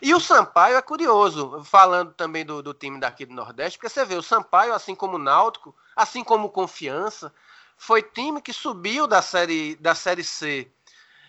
[0.01, 4.05] e o Sampaio é curioso, falando também do, do time daqui do Nordeste, porque você
[4.05, 7.33] vê, o Sampaio, assim como o Náutico, assim como o Confiança,
[7.77, 10.71] foi time que subiu da Série, da série C.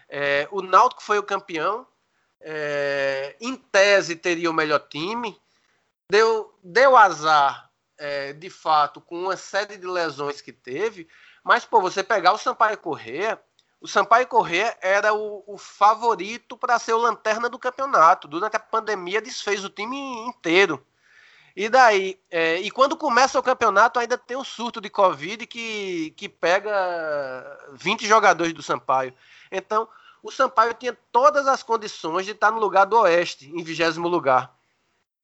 [0.09, 1.87] É, o Náutico foi o campeão,
[2.41, 5.39] é, em tese teria o melhor time,
[6.11, 11.09] deu, deu azar é, de fato, com uma série de lesões que teve,
[11.43, 13.41] mas, pô, você pegar o Sampaio Corrêa,
[13.81, 18.27] o Sampaio Corrêa era o, o favorito para ser o lanterna do campeonato.
[18.27, 20.85] Durante a pandemia desfez o time inteiro.
[21.57, 26.11] E daí, é, e quando começa o campeonato, ainda tem um surto de Covid que,
[26.15, 26.71] que pega
[27.73, 29.15] 20 jogadores do Sampaio.
[29.51, 29.89] Então,
[30.23, 34.55] o Sampaio tinha todas as condições de estar no lugar do Oeste, em vigésimo lugar.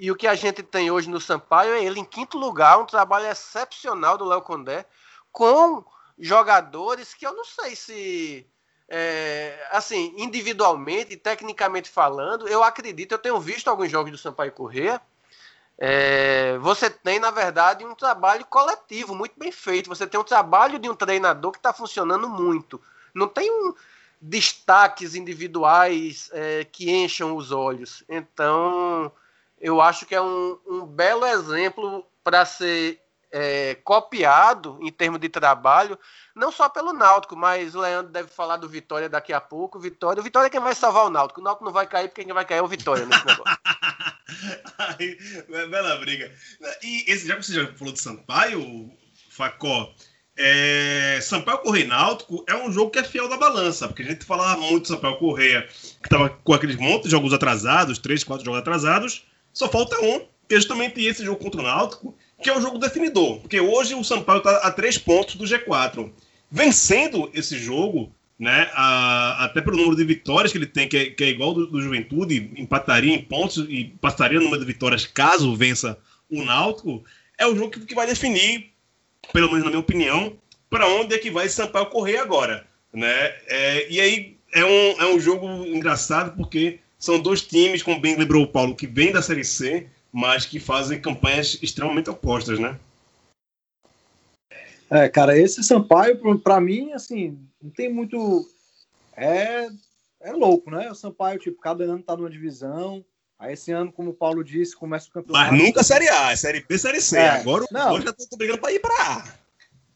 [0.01, 2.87] E o que a gente tem hoje no Sampaio é ele em quinto lugar, um
[2.87, 4.87] trabalho excepcional do Léo Condé,
[5.31, 5.85] com
[6.19, 8.47] jogadores que eu não sei se.
[8.89, 15.01] É, assim, individualmente, tecnicamente falando, eu acredito, eu tenho visto alguns jogos do Sampaio Corrêa.
[15.85, 19.89] É, você tem, na verdade, um trabalho coletivo muito bem feito.
[19.89, 22.81] Você tem um trabalho de um treinador que está funcionando muito.
[23.13, 23.75] Não tem um,
[24.21, 28.05] destaques individuais é, que encham os olhos.
[28.09, 29.11] Então,
[29.61, 35.29] eu acho que é um, um belo exemplo para ser é, copiado em termos de
[35.29, 35.99] trabalho,
[36.33, 39.81] não só pelo Náutico, mas o Leandro deve falar do Vitória daqui a pouco.
[39.81, 41.41] Vitória, o Vitória é quem vai salvar o Náutico.
[41.41, 43.57] O Náutico não vai cair porque quem vai cair é o Vitória nesse negócio.
[44.79, 45.19] Aí,
[45.49, 46.31] bela briga.
[46.83, 48.91] E esse, já que você já falou de Sampaio,
[49.29, 49.95] Facó,
[50.37, 54.25] é, Sampaio Correia Náutico é um jogo que é fiel da balança, porque a gente
[54.25, 58.45] falava muito do Sampaio Correia, que estava com aqueles montes de jogos atrasados, três, quatro
[58.45, 62.61] jogos atrasados, só falta um, que justamente esse jogo contra o Náutico, que é o
[62.61, 63.41] jogo definidor.
[63.41, 66.11] Porque hoje o São Paulo está a três pontos do G4.
[66.51, 68.13] Vencendo esse jogo,
[68.43, 71.55] né, a, até pelo número de vitórias que ele tem, que é, que é igual
[71.55, 75.97] do, do, Juventude, empataria em pontos e passaria no número de vitórias caso vença
[76.29, 77.05] o Náutico,
[77.39, 78.73] é o jogo que, que vai definir,
[79.33, 80.37] pelo menos na minha opinião,
[80.69, 82.67] para onde é que vai Sampaio correr agora.
[82.93, 83.33] Né?
[83.47, 88.17] É, e aí é um, é um jogo engraçado porque são dois times, como bem
[88.17, 92.77] lembrou o Paulo, que vêm da Série C, mas que fazem campanhas extremamente opostas, né?
[94.93, 98.47] É, cara, esse Sampaio, para mim, assim, não tem muito.
[99.17, 99.67] É,
[100.21, 100.91] é louco, né?
[100.91, 103.03] O Sampaio, tipo, cada ano tá numa divisão.
[103.39, 105.51] Aí esse ano, como o Paulo disse, começa o campeonato.
[105.51, 107.17] Mas nunca Série A, é Série B, Série C.
[107.19, 107.95] É, Agora não.
[107.95, 109.35] hoje já tô brigando pra ir pra A.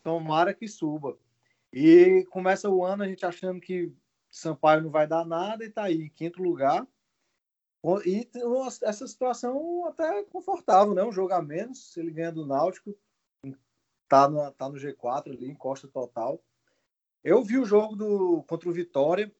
[0.02, 1.16] Tomara que suba.
[1.70, 3.92] E começa o ano a gente achando que
[4.30, 6.86] Sampaio não vai dar nada e tá aí em quinto lugar.
[8.06, 8.28] E
[8.82, 11.04] essa situação até confortável, né?
[11.04, 12.96] Um jogo a menos, se ele ganha do Náutico,
[14.08, 16.42] tá, tá no G4 ali, encosta total.
[17.22, 19.32] Eu vi o jogo do, contra o Vitória.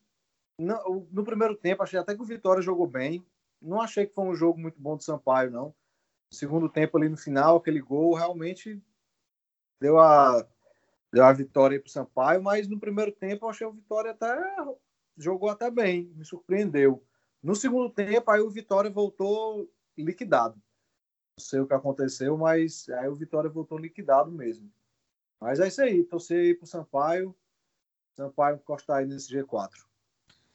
[0.59, 3.25] No, no primeiro tempo, achei até que o Vitória jogou bem.
[3.61, 5.75] Não achei que foi um jogo muito bom do Sampaio, não.
[6.31, 8.83] Segundo tempo ali no final, aquele gol realmente
[9.81, 10.47] deu a,
[11.13, 14.37] deu a vitória para o Sampaio, mas no primeiro tempo eu achei o Vitória até
[15.17, 17.03] jogou até bem, me surpreendeu.
[17.43, 20.61] No segundo tempo, aí o Vitória voltou liquidado.
[21.39, 24.71] Não sei o que aconteceu, mas aí o Vitória voltou liquidado mesmo.
[25.41, 27.37] Mas é isso aí, torcer aí pro Sampaio.
[28.17, 29.71] Sampaio encostar aí nesse G4.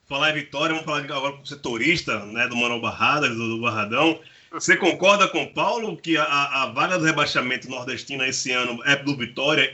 [0.06, 3.62] Falar em Vitória, vamos falar agora com o setorista, né, do Manuel Barradas, do, do
[3.62, 4.20] Barradão.
[4.52, 8.96] Você concorda com o Paulo que a, a, vaga do rebaixamento nordestino esse ano é
[8.96, 9.72] do Vitória?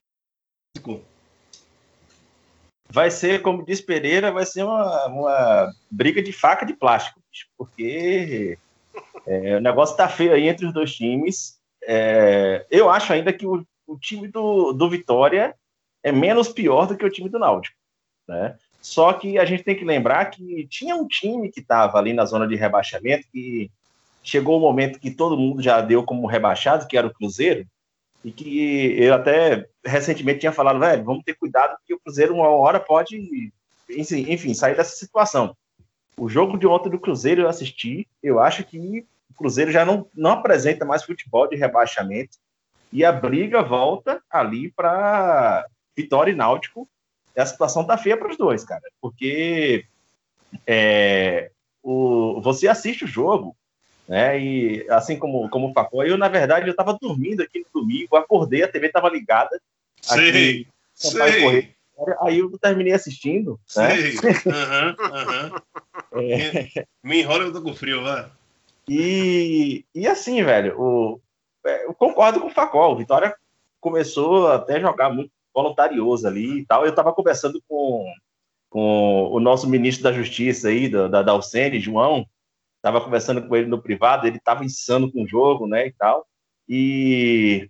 [2.90, 7.48] vai ser, como diz Pereira, vai ser uma, uma briga de faca de plástico, bicho,
[7.58, 8.58] porque
[9.28, 11.60] é, o negócio tá feio aí entre os dois times.
[11.86, 15.54] É, eu acho ainda que o, o time do, do Vitória
[16.02, 17.78] é menos pior do que o time do Náutico,
[18.28, 18.58] né?
[18.80, 22.24] Só que a gente tem que lembrar que tinha um time que estava ali na
[22.24, 23.70] zona de rebaixamento que
[24.24, 27.66] chegou o momento que todo mundo já deu como rebaixado, que era o Cruzeiro,
[28.24, 32.48] e que eu até recentemente tinha falado, velho, vamos ter cuidado porque o Cruzeiro uma
[32.48, 33.52] hora pode,
[33.90, 35.56] enfim, sair dessa situação.
[36.18, 39.06] O jogo de ontem do Cruzeiro eu assisti, eu acho que
[39.38, 42.38] Cruzeiro já não, não apresenta mais futebol de rebaixamento
[42.92, 45.66] e a briga volta ali para
[45.96, 46.90] Vitória e Náutico.
[47.36, 49.86] E a situação tá feia para os dois, cara, porque
[50.66, 51.52] é,
[51.84, 53.56] o, você assiste o jogo,
[54.08, 54.40] né?
[54.40, 58.16] E assim como, como o Facó, eu, na verdade, eu estava dormindo aqui no domingo,
[58.16, 59.62] acordei, a TV estava ligada.
[60.94, 61.78] Sampaio sei, Correia.
[62.22, 63.96] Aí eu terminei assistindo, né?
[63.96, 64.20] sei.
[64.52, 65.52] Aham, aham.
[66.14, 68.32] Me- Me enrola que eu tô com frio, vai.
[68.90, 71.22] E, e assim, velho, o,
[71.66, 72.92] é, eu concordo com o Facó.
[72.92, 73.36] O Vitória
[73.80, 76.84] começou até a jogar muito voluntarioso ali e tal.
[76.84, 78.06] Eu estava conversando com,
[78.70, 82.26] com o nosso ministro da Justiça aí, da, da, da Alcene, João.
[82.78, 86.26] Estava conversando com ele no privado, ele estava insano com o jogo, né, e tal.
[86.70, 87.70] E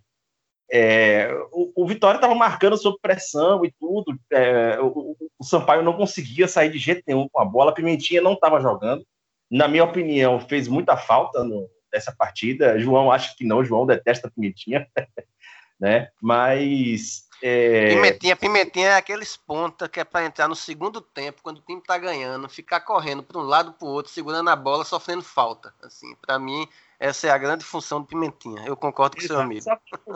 [0.70, 4.18] é, o, o Vitória estava marcando sob pressão e tudo.
[4.30, 7.70] É, o, o Sampaio não conseguia sair de jeito nenhum com a bola.
[7.70, 9.04] A Pimentinha não estava jogando.
[9.50, 12.78] Na minha opinião, fez muita falta no, nessa partida.
[12.78, 14.86] João acha que não, João detesta a Pimentinha,
[15.80, 16.08] né?
[16.20, 21.58] Mas é, Pimentinha, pimentinha é aqueles ponta que é pra entrar no segundo tempo, quando
[21.58, 25.22] o time tá ganhando, ficar correndo para um lado pro outro, segurando a bola, sofrendo
[25.22, 25.72] falta.
[25.82, 26.66] Assim, para mim,
[26.98, 28.64] essa é a grande função do Pimentinha.
[28.66, 29.64] Eu concordo com o seu amigo.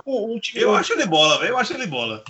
[0.04, 1.50] O, o Eu acho ele bola, velho.
[1.50, 2.24] Eu acho ele bola.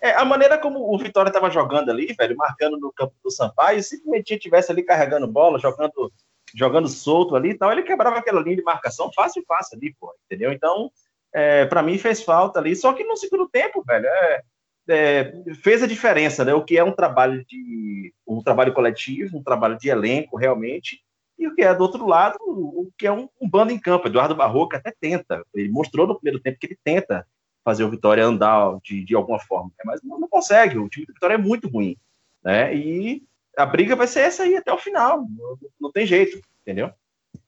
[0.00, 3.82] É, a maneira como o Vitória estava jogando ali, velho, marcando no campo do Sampaio,
[3.82, 6.12] se o Pimentinha tivesse ali carregando bola, jogando,
[6.54, 10.14] jogando solto ali e tal, ele quebrava aquela linha de marcação fácil, fácil ali, pô,
[10.24, 10.52] entendeu?
[10.52, 10.90] Então,
[11.32, 14.42] é, para mim fez falta ali, só que no segundo tempo, velho, é,
[14.88, 15.32] é,
[15.62, 16.54] fez a diferença, né?
[16.54, 21.00] O que é um trabalho de um trabalho coletivo, um trabalho de elenco realmente,
[21.38, 24.06] e o que é do outro lado, o que é um, um bando em campo.
[24.06, 27.26] Eduardo Barroca até tenta, ele mostrou no primeiro tempo que ele tenta
[27.64, 29.84] fazer o Vitória andar de, de alguma forma, né?
[29.86, 30.78] mas não, não consegue.
[30.78, 31.96] O time do Vitória é muito ruim,
[32.44, 32.74] né?
[32.76, 33.22] E
[33.56, 36.92] a briga vai ser essa aí até o final, não, não tem jeito, entendeu?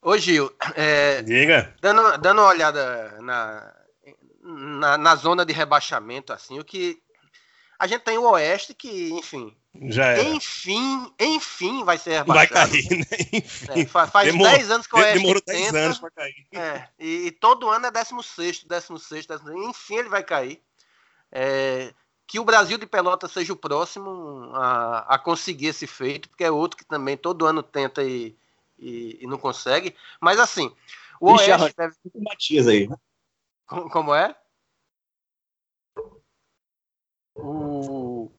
[0.02, 1.74] Ô Gil, é, Diga.
[1.80, 3.74] dando, dando uma olhada na,
[4.42, 6.98] na, na zona de rebaixamento, assim, o que.
[7.78, 9.54] A gente tem o Oeste que, enfim,
[9.88, 10.22] Já era.
[10.22, 12.70] enfim, enfim vai ser Vai rebaixado.
[12.72, 13.04] cair, né?
[13.32, 13.80] Enfim.
[13.82, 16.46] É, fa- faz Demorou- 10 anos que o Oeste Demorou 10 tenta, anos pra cair.
[16.54, 20.62] É, e, e todo ano é 16, 16, 16, enfim ele vai cair.
[21.30, 21.92] É,
[22.26, 26.50] que o Brasil de Pelotas seja o próximo a, a conseguir esse feito, porque é
[26.50, 28.36] outro que também todo ano tenta e,
[28.78, 29.94] e, e não consegue.
[30.20, 30.74] Mas assim,
[31.20, 31.94] o Ixi, Oeste deve.
[32.12, 32.96] o Matias aí, né?
[33.66, 34.34] Como, como é?
[37.34, 38.30] O...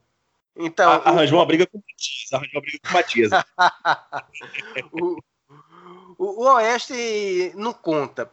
[0.55, 3.31] Então, A- Arranjou uma briga com o Matias, arranjou uma briga com o Matias.
[4.91, 5.19] o,
[6.17, 8.31] o, o Oeste não conta.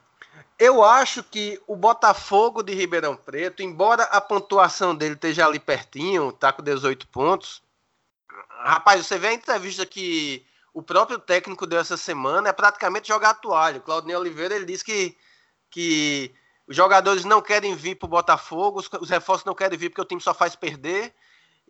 [0.59, 6.33] Eu acho que o Botafogo de Ribeirão Preto, embora a pontuação dele esteja ali pertinho,
[6.33, 7.63] tá com 18 pontos.
[8.61, 13.31] Rapaz, você vê a entrevista que o próprio técnico deu essa semana, é praticamente jogar
[13.31, 13.79] a toalha.
[13.79, 15.17] O Claudinei Oliveira ele disse que,
[15.71, 16.35] que
[16.67, 20.03] os jogadores não querem vir para o Botafogo, os, os reforços não querem vir porque
[20.03, 21.15] o time só faz perder.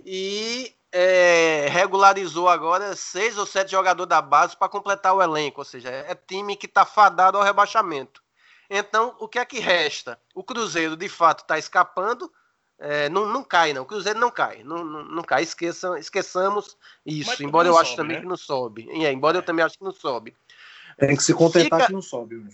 [0.05, 5.65] E é, regularizou agora seis ou sete jogadores da base para completar o elenco, ou
[5.65, 8.24] seja, é time que está fadado ao rebaixamento.
[8.69, 10.21] Então, o que é que resta?
[10.35, 12.33] O Cruzeiro, de fato, está escapando.
[12.79, 13.83] É, não, não cai, não.
[13.83, 14.63] O Cruzeiro não cai.
[14.65, 15.43] Não, não, não cai.
[15.43, 17.31] Esqueçam, esqueçamos isso.
[17.31, 18.23] Mas embora eu acho sobe, também né?
[18.23, 18.89] que não sobe.
[18.91, 20.37] É, embora eu também acho que não sobe.
[20.99, 22.37] Tem que se contentar Fica- que não sobe.
[22.37, 22.51] né?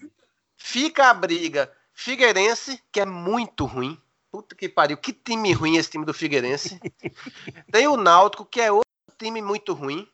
[0.56, 4.00] Fica a briga Figueirense, que é muito ruim.
[4.30, 4.96] Puta que pariu.
[4.96, 6.78] Que time ruim esse time do Figueirense.
[7.72, 8.84] Tem o Náutico, que é outro
[9.18, 10.08] time muito ruim.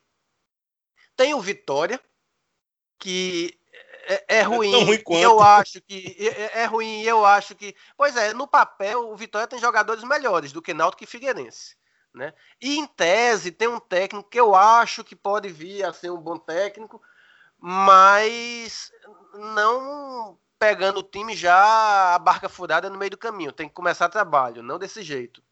[1.15, 1.99] Tem o Vitória,
[2.99, 3.57] que
[4.07, 4.71] é, é ruim.
[4.71, 5.21] tão ruim e quanto.
[5.21, 7.01] Eu acho que é, é ruim.
[7.01, 7.75] Eu acho que.
[7.97, 11.75] Pois é, no papel, o Vitória tem jogadores melhores do que Náutico e Figueirense.
[12.13, 12.33] Né?
[12.61, 16.17] E em tese, tem um técnico que eu acho que pode vir a ser um
[16.17, 17.01] bom técnico,
[17.59, 18.91] mas
[19.33, 23.51] não pegando o time já a barca furada no meio do caminho.
[23.51, 25.43] Tem que começar trabalho, não desse jeito.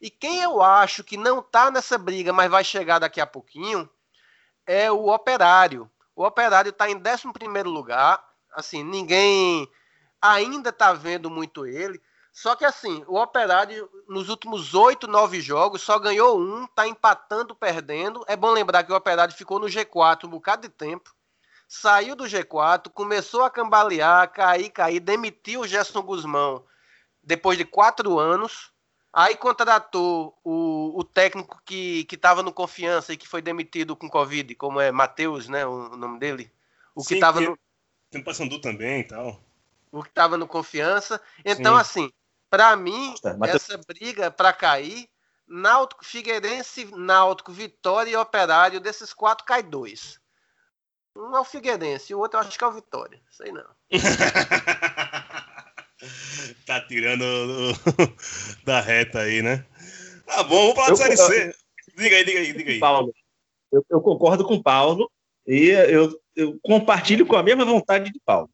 [0.00, 3.88] E quem eu acho que não tá nessa briga, mas vai chegar daqui a pouquinho,
[4.66, 5.90] é o Operário.
[6.16, 8.24] O Operário está em 11 lugar.
[8.52, 9.70] Assim, ninguém
[10.20, 12.00] ainda tá vendo muito ele.
[12.32, 17.54] Só que assim, o Operário, nos últimos oito, nove jogos, só ganhou um, tá empatando,
[17.54, 18.24] perdendo.
[18.26, 21.14] É bom lembrar que o Operário ficou no G4 um bocado de tempo.
[21.68, 26.64] Saiu do G4, começou a cambalear, cair, cair, demitiu o Gerson Guzmão
[27.22, 28.70] depois de quatro anos.
[29.18, 34.54] Aí contratou o, o técnico que estava no confiança e que foi demitido com Covid,
[34.56, 35.64] como é Matheus, né?
[35.64, 36.52] O, o nome dele.
[36.94, 37.58] O que Sim, estava no,
[38.10, 39.40] Tem o Paysandu também e tal.
[39.90, 41.18] o que tava no confiança.
[41.46, 41.80] Então, Sim.
[41.80, 42.12] assim,
[42.50, 43.14] para mim,
[43.44, 45.08] essa briga para cair,
[45.48, 50.20] Náutico, Figueirense, Náutico, Vitória e Operário, desses quatro cai dois.
[51.16, 53.18] Um é o Figueirense, o outro eu acho que é o Vitória.
[53.30, 53.64] Sei não.
[56.66, 57.24] tá tirando
[58.64, 59.64] da reta aí, né?
[60.26, 61.54] Tá bom, vamos falar de Série C.
[61.96, 62.78] Diga aí, diga aí, diga aí.
[62.80, 63.14] Paulo,
[63.72, 65.10] eu, eu concordo com o Paulo
[65.46, 68.50] e eu, eu compartilho com a mesma vontade de Paulo.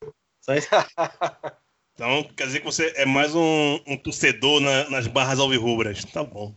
[1.95, 6.03] Então, quer dizer que você é mais um, um torcedor na- nas barras alvirrubras.
[6.07, 6.55] Tá bom.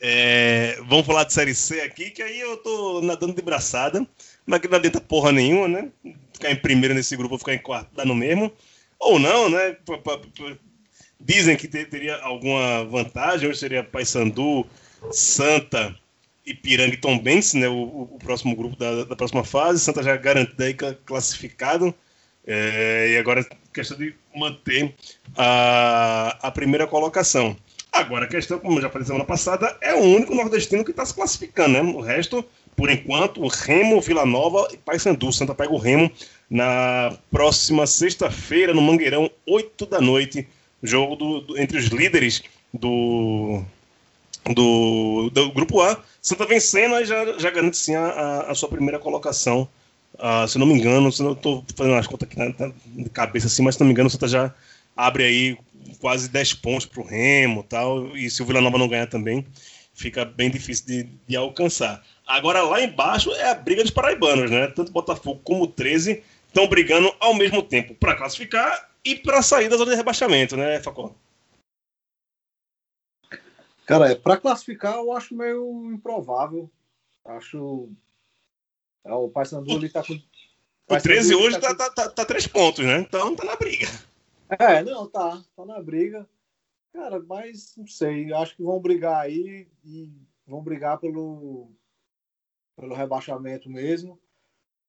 [0.00, 4.06] É, vamos falar de Série C aqui, que aí eu tô nadando de braçada,
[4.44, 5.90] mas que não adianta porra nenhuma, né?
[6.32, 8.52] Ficar em primeiro nesse grupo ou ficar em quarto, dá no mesmo.
[9.04, 9.72] Ou não, né?
[9.84, 10.58] P- p- p-
[11.20, 14.66] Dizem que te- teria alguma vantagem, hoje seria Paysandu,
[15.10, 15.94] Santa,
[16.44, 17.68] Ipiranga e Tombense, né?
[17.68, 19.80] O, o- próximo grupo da, da próxima fase.
[19.80, 20.16] Santa já
[20.74, 21.94] cla- classificado.
[22.46, 24.94] É, e agora questão de manter
[25.36, 27.56] a, a primeira colocação.
[27.90, 31.06] Agora, a questão, como eu já falei semana passada, é o único nordestino que está
[31.06, 31.80] se classificando, né?
[31.80, 32.44] O resto,
[32.76, 35.32] por enquanto, o Remo, Vila Nova e Paysandu.
[35.32, 36.10] Santa pega o Remo
[36.50, 40.46] na próxima sexta-feira, no Mangueirão, 8 da noite.
[40.82, 43.62] Jogo do- do- entre os líderes do,
[44.50, 46.02] do, do Grupo A.
[46.20, 49.68] Santa vencendo, aí já, já garante sim a, a- sua primeira colocação.
[50.18, 52.72] Ah, se eu não me engano, se não estou fazendo as contas aqui na, na-
[52.86, 54.54] de cabeça assim, mas se não me engano, o Santa já
[54.96, 55.58] abre aí
[56.00, 58.16] quase 10 pontos para o Remo tal.
[58.16, 59.44] E se o Vila Nova não ganhar também,
[59.94, 62.02] fica bem difícil de, de alcançar.
[62.26, 64.68] Agora lá embaixo é a briga dos paraibanos, né?
[64.68, 69.68] Tanto Botafogo como o 13 estão brigando ao mesmo tempo para classificar e para sair
[69.68, 71.14] da zona de rebaixamento, né, Facó?
[73.86, 76.70] Cara, é, para classificar eu acho meio improvável.
[77.24, 77.90] Acho.
[79.04, 80.14] É, o Paysandu ali tá com.
[80.14, 83.00] O 13 Paysandu hoje tá tá, tá, tá, tá três pontos, né?
[83.00, 83.86] Então tá na briga.
[84.58, 85.42] É, não, tá.
[85.54, 86.26] Tá na briga.
[86.94, 88.32] Cara, mas não sei.
[88.32, 90.08] Acho que vão brigar aí e
[90.46, 91.70] vão brigar pelo,
[92.76, 94.20] pelo rebaixamento mesmo.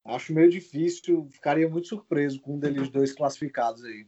[0.04, 1.28] Acho meio difícil.
[1.32, 4.08] Ficaria muito surpreso com um deles dois classificados aí.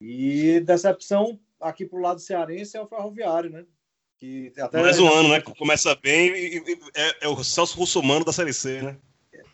[0.00, 3.66] E decepção aqui pro lado cearense é o Ferroviário, né?
[4.18, 5.40] Que até Mais um ano, né?
[5.40, 8.98] Começa bem e, e- é, é o Celso Russomano da Série C, né?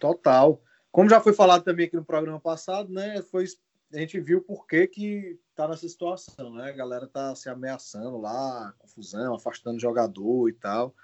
[0.01, 0.61] Total.
[0.91, 3.23] Como já foi falado também aqui no programa passado, né?
[3.23, 3.45] Foi,
[3.93, 6.71] a gente viu por que, que tá nessa situação, né?
[6.71, 10.95] A galera tá se ameaçando lá, confusão, afastando jogador e tal.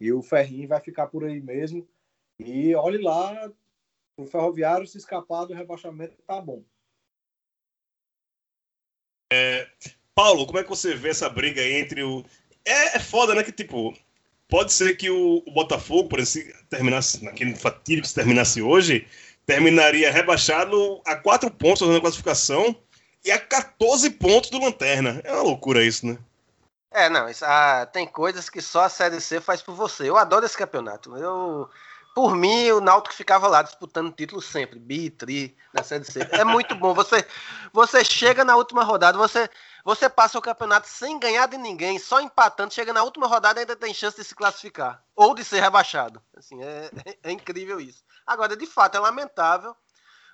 [0.00, 1.86] E o Ferrinho vai ficar por aí mesmo.
[2.38, 3.50] E olhe lá,
[4.16, 6.62] o Ferroviário se escapar do rebaixamento tá bom.
[10.14, 12.24] Paulo, como é que você vê essa briga entre o.
[12.64, 13.42] É, é foda, né?
[13.42, 13.96] Que tipo,
[14.48, 19.06] pode ser que o, o Botafogo, por exemplo, se terminasse naquele fatídico se terminasse hoje,
[19.46, 22.74] terminaria rebaixado a quatro pontos na classificação
[23.24, 25.20] e a 14 pontos do Lanterna.
[25.22, 26.18] É uma loucura isso, né?
[26.90, 30.08] É, não, isso, ah, tem coisas que só a Série C faz por você.
[30.08, 31.14] Eu adoro esse campeonato.
[31.16, 31.68] Eu,
[32.14, 36.26] por mim, o Náutico ficava lá disputando título sempre, bi, tri, na Série C.
[36.32, 36.94] É muito bom.
[36.94, 37.26] Você,
[37.72, 39.48] você chega na última rodada, você
[39.84, 43.62] Você passa o campeonato sem ganhar de ninguém, só empatando, chega na última rodada e
[43.62, 45.02] ainda tem chance de se classificar.
[45.16, 46.22] Ou de ser rebaixado.
[46.36, 46.90] Assim, é,
[47.22, 48.04] é incrível isso.
[48.26, 49.74] Agora, de fato, é lamentável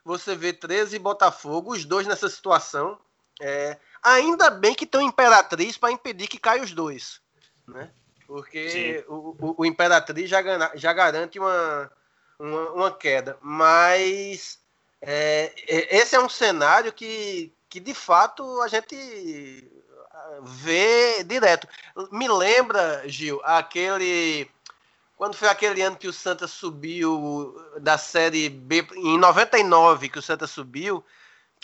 [0.04, 2.98] você ver 13 e Botafogo, os dois nessa situação.
[3.40, 7.20] É, ainda bem que tem o Imperatriz para impedir que caia os dois.
[7.66, 7.90] Né?
[8.26, 10.42] Porque o, o, o, Imperatriz já,
[10.74, 11.90] já garante uma,
[12.38, 13.38] uma, uma queda.
[13.40, 14.60] Mas
[15.00, 18.94] é, esse é um cenário que, que de fato a gente
[20.42, 21.68] vê direto.
[22.10, 24.50] Me lembra, Gil, aquele.
[25.16, 30.22] Quando foi aquele ano que o Santa subiu da Série B, em 99 que o
[30.22, 31.04] Santa subiu,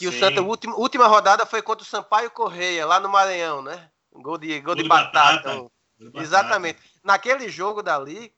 [0.01, 0.17] que Sim.
[0.17, 3.91] o Santa, última, última rodada foi contra o Sampaio Correia, lá no Maranhão, né?
[4.11, 5.49] Gol de, gol, gol de, batata.
[5.49, 5.71] batata.
[6.15, 6.81] Exatamente.
[7.05, 8.35] Naquele jogo dali,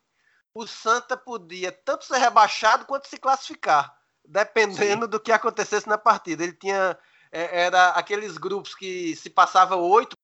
[0.53, 5.11] o Santa podia tanto ser rebaixado quanto se classificar, dependendo Sim.
[5.11, 6.43] do que acontecesse na partida.
[6.43, 6.99] Ele tinha
[7.31, 10.17] é, era aqueles grupos que se passava oito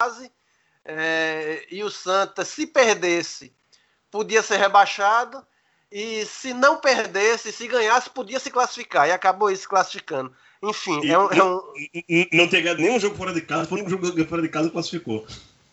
[0.00, 0.32] quase
[0.86, 3.54] é, e o Santa se perdesse
[4.10, 5.46] podia ser rebaixado
[5.90, 10.34] e se não perdesse, se ganhasse, podia se classificar e acabou isso classificando.
[10.62, 11.62] Enfim, e, é um, é um...
[12.32, 15.26] Não, ganhado nenhum jogo fora de casa, foi um jogo fora de casa classificou.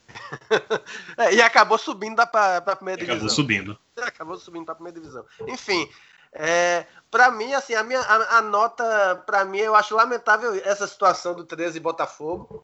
[1.18, 3.18] é, e acabou subindo para a primeira divisão.
[3.18, 3.80] Acabou subindo.
[4.02, 5.24] Acabou subindo para a primeira divisão.
[5.48, 5.88] Enfim,
[6.34, 10.88] é, para mim, assim, a, minha, a, a nota, para mim, eu acho lamentável essa
[10.88, 12.64] situação do 13 e Botafogo.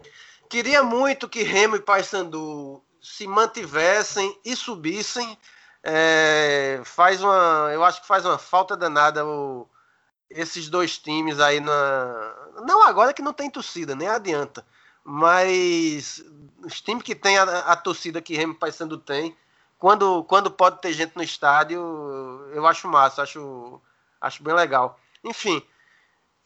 [0.50, 5.38] Queria muito que Remo e Paysandu se mantivessem e subissem.
[5.84, 9.68] É, faz uma, eu acho que faz uma falta danada o,
[10.30, 12.34] esses dois times aí na.
[12.66, 14.66] Não agora que não tem torcida, nem adianta.
[15.04, 16.24] Mas
[16.64, 19.36] os times que tem a, a torcida que Remo Paysandu tem,
[19.78, 21.80] quando, quando pode ter gente no estádio,
[22.54, 23.80] eu acho massa, acho,
[24.20, 25.00] acho bem legal.
[25.24, 25.62] Enfim,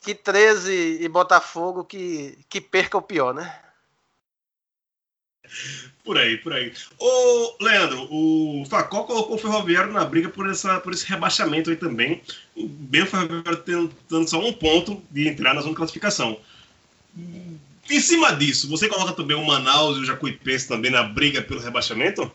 [0.02, 3.60] que 13 e Botafogo que, que perca o pior, né?
[6.04, 6.74] Por aí, por aí.
[6.98, 11.76] Ô, Leandro, o Facó colocou o Ferroviário na briga por, essa, por esse rebaixamento aí
[11.76, 12.22] também.
[12.56, 16.40] Bem o Ferroviário tendo só um ponto de entrar na zona de classificação.
[17.90, 21.60] Em cima disso, você coloca também o Manaus e o Jacuipense também na briga pelo
[21.60, 22.32] rebaixamento?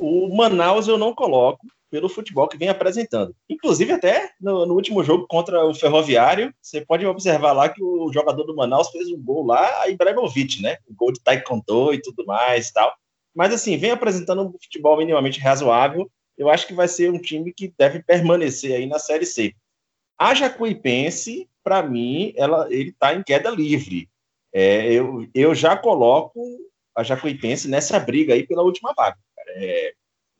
[0.00, 3.36] O Manaus eu não coloco pelo futebol que vem apresentando.
[3.46, 8.10] Inclusive, até no, no, último jogo contra o Ferroviário, você pode observar lá que o
[8.10, 10.78] jogador do Manaus fez um gol lá, a Ibrahimovic, né?
[10.90, 12.94] Gol de Taekwondo e tudo mais e tal.
[13.34, 16.10] Mas, assim, vem apresentando um futebol minimamente razoável.
[16.38, 19.54] Eu acho que vai ser um time que deve permanecer aí na Série C.
[20.18, 24.08] A Jacuipense, para mim, ela, ele está em queda livre.
[24.50, 26.40] É, eu, eu já coloco
[26.96, 29.18] a Jacuipense nessa briga aí pela última vaga.
[29.56, 29.92] É,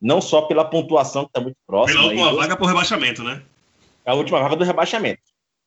[0.03, 2.01] não só pela pontuação que está muito próxima.
[2.01, 3.41] Pela última aí, vaga para o rebaixamento, né?
[4.05, 5.21] A última vaga do rebaixamento.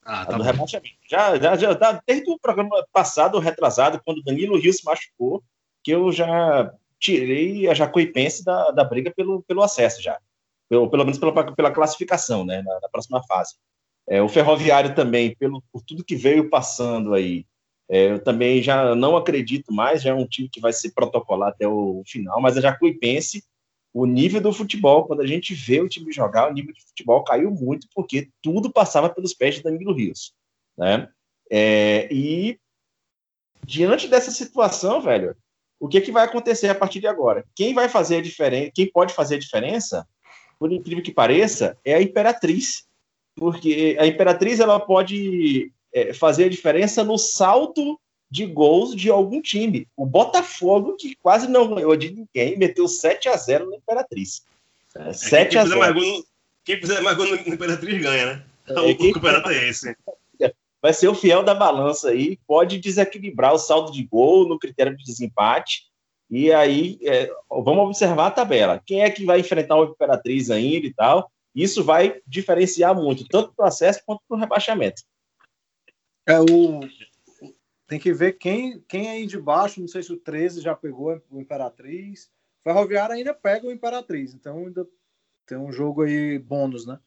[0.04, 0.96] Ah, tá do rebaixamento.
[1.10, 5.42] Já, já, já, tá desde o programa passado, retrasado, quando Danilo Rio se machucou,
[5.82, 6.70] que eu já
[7.00, 10.18] tirei a Jacuipense da, da briga pelo, pelo acesso já.
[10.68, 12.60] Pelo, pelo menos pela, pela classificação, né?
[12.60, 13.54] Na, na próxima fase.
[14.06, 17.46] É, o Ferroviário também, pelo, por tudo que veio passando aí,
[17.88, 21.48] é, eu também já não acredito mais, já é um time que vai se protocolar
[21.48, 23.42] até o final, mas a Jacuipense
[23.98, 27.24] o nível do futebol, quando a gente vê o time jogar, o nível de futebol
[27.24, 30.34] caiu muito, porque tudo passava pelos pés de Danilo Rios.
[30.76, 31.08] Né?
[31.50, 32.60] É, e
[33.64, 35.34] diante dessa situação, velho,
[35.80, 37.42] o que, que vai acontecer a partir de agora?
[37.54, 40.06] Quem vai fazer a diferença, quem pode fazer a diferença,
[40.58, 42.84] por incrível que pareça, é a Imperatriz.
[43.34, 47.98] Porque a Imperatriz ela pode é, fazer a diferença no salto
[48.30, 49.88] de gols de algum time.
[49.96, 54.44] O Botafogo, que quase não ganhou de ninguém, meteu 7 a 0 na Imperatriz.
[54.94, 56.24] É, 7 é, a 0 gol,
[56.64, 58.44] quem fizer mais gol na Imperatriz ganha, né?
[58.68, 59.12] É, o quem...
[59.12, 59.96] campeonato é esse.
[60.82, 64.96] Vai ser o fiel da balança aí, pode desequilibrar o saldo de gol no critério
[64.96, 65.84] de desempate.
[66.30, 68.82] E aí, é, vamos observar a tabela.
[68.84, 71.30] Quem é que vai enfrentar o Imperatriz ainda e tal?
[71.54, 75.02] Isso vai diferenciar muito, tanto para o acesso quanto para o rebaixamento.
[76.28, 76.80] É, o,
[77.86, 81.22] tem que ver quem, quem aí de baixo, não sei se o 13 já pegou
[81.30, 82.28] o Imperatriz.
[82.64, 84.86] Ferroviária ainda pega o Imperatriz, então ainda
[85.46, 86.98] tem um jogo aí bônus, né?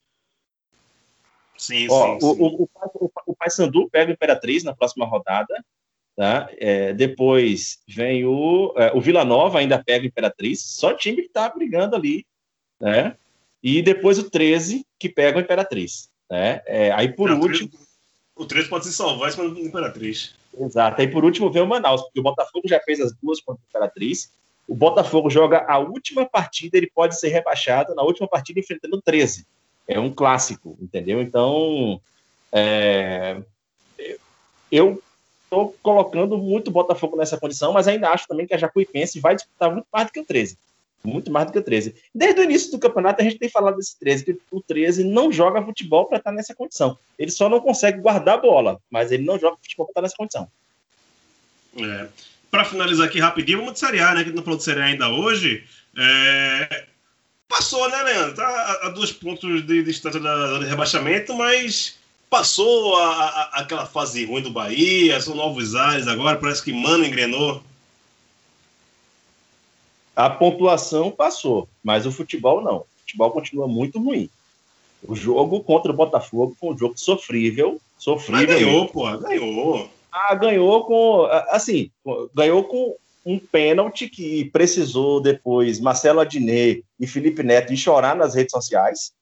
[1.58, 2.42] Sim, Ó, sim, o, sim.
[2.42, 2.66] O,
[3.04, 5.54] o, o Paysandu pega o Imperatriz na próxima rodada,
[6.16, 6.50] tá?
[6.58, 11.30] É, depois vem o, é, o Vila Nova ainda pega o Imperatriz, só time que
[11.30, 12.26] tá brigando ali,
[12.80, 13.18] né?
[13.62, 16.62] E depois o 13 que pega o Imperatriz, né?
[16.66, 17.70] É, aí por Não, último...
[18.34, 20.39] O 13 pode se salvar em do Imperatriz.
[20.58, 21.02] Exato.
[21.02, 23.68] Aí por último vem o Manaus, porque o Botafogo já fez as duas contra a
[23.70, 24.32] Imperatriz.
[24.68, 29.46] O Botafogo joga a última partida, ele pode ser rebaixado na última partida enfrentando 13.
[29.88, 31.22] É um clássico, entendeu?
[31.22, 32.00] Então,
[32.52, 33.42] é,
[34.72, 35.02] eu
[35.44, 39.36] estou colocando muito o Botafogo nessa condição, mas ainda acho também que a Jacuipense vai
[39.36, 40.58] disputar muito mais do que o 13.
[41.04, 41.96] Muito mais do que o 13.
[42.14, 45.32] Desde o início do campeonato, a gente tem falado desse 13, que o 13 não
[45.32, 46.98] joga futebol para estar nessa condição.
[47.18, 50.18] Ele só não consegue guardar a bola, mas ele não joga futebol para estar nessa
[50.18, 50.48] condição.
[51.78, 52.08] É.
[52.52, 54.24] Para finalizar aqui rapidinho, vamos de Série A, né?
[54.24, 55.64] Que não falou de Série A ainda hoje.
[55.98, 56.86] É...
[57.48, 58.36] Passou, né, Leandro?
[58.36, 61.98] Tá a, dois pontos de distância de rebaixamento, mas
[62.30, 67.06] passou a, a, aquela fase ruim do Bahia, são novos ares agora, parece que Mano
[67.06, 67.64] engrenou.
[70.20, 72.80] A pontuação passou, mas o futebol não.
[72.80, 74.30] O futebol continua muito ruim.
[75.02, 77.80] O jogo contra o Botafogo foi um jogo sofrível.
[77.98, 78.46] Sofrível.
[78.46, 79.90] Mas ganhou, pô, ganhou.
[80.12, 81.26] Ah, ganhou com.
[81.52, 81.90] Assim,
[82.36, 88.36] ganhou com um pênalti que precisou depois Marcelo Adnet e Felipe Neto de chorar nas
[88.36, 89.14] redes sociais,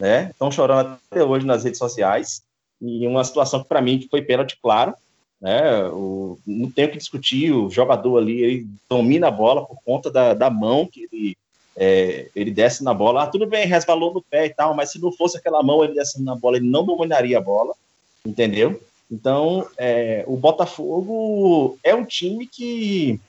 [0.00, 0.30] né?
[0.30, 2.42] Estão chorando até hoje nas redes sociais.
[2.80, 4.94] E uma situação que, para mim, foi pênalti claro.
[5.40, 5.84] Né?
[5.88, 10.10] O, não tem o que discutir, o jogador ali ele domina a bola por conta
[10.10, 11.36] da, da mão que ele,
[11.76, 13.22] é, ele desce na bola.
[13.22, 15.94] Ah, tudo bem, resvalou no pé e tal, mas se não fosse aquela mão ele
[15.94, 17.74] descendo na bola, ele não dominaria a bola,
[18.24, 18.80] entendeu?
[19.10, 23.20] Então, é, o Botafogo é um time que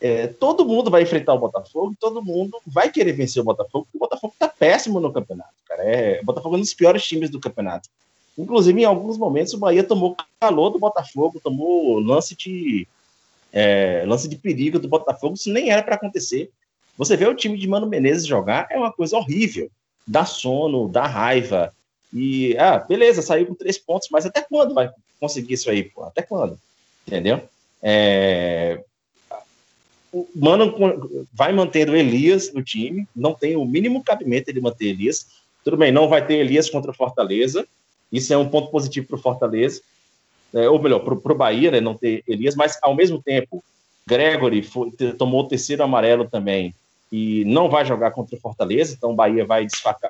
[0.00, 3.96] é, todo mundo vai enfrentar o Botafogo, todo mundo vai querer vencer o Botafogo, porque
[3.96, 5.82] o Botafogo está péssimo no campeonato, cara.
[5.84, 7.88] É, o Botafogo é um dos piores times do campeonato.
[8.36, 12.86] Inclusive, em alguns momentos, o Bahia tomou calor do Botafogo, tomou lance de
[13.52, 16.50] é, lance de perigo do Botafogo, isso nem era para acontecer.
[16.96, 19.70] Você vê o time de Mano Menezes jogar, é uma coisa horrível.
[20.06, 21.74] Dá sono, dá raiva.
[22.12, 25.84] E, ah, beleza, saiu com três pontos, mas até quando vai conseguir isso aí?
[25.84, 26.04] Pô?
[26.04, 26.58] Até quando?
[27.06, 27.42] Entendeu?
[27.82, 28.82] É...
[30.12, 30.74] O Mano
[31.32, 35.26] vai mantendo Elias no time, não tem o mínimo cabimento ele manter Elias.
[35.64, 37.66] Tudo bem, não vai ter Elias contra o Fortaleza,
[38.12, 39.80] isso é um ponto positivo para o Fortaleza,
[40.52, 43.64] é, ou melhor, para o Bahia, né, não ter Elias, mas ao mesmo tempo,
[44.06, 46.74] Gregory foi, tomou o terceiro amarelo também
[47.10, 49.66] e não vai jogar contra o Fortaleza, então o Bahia vai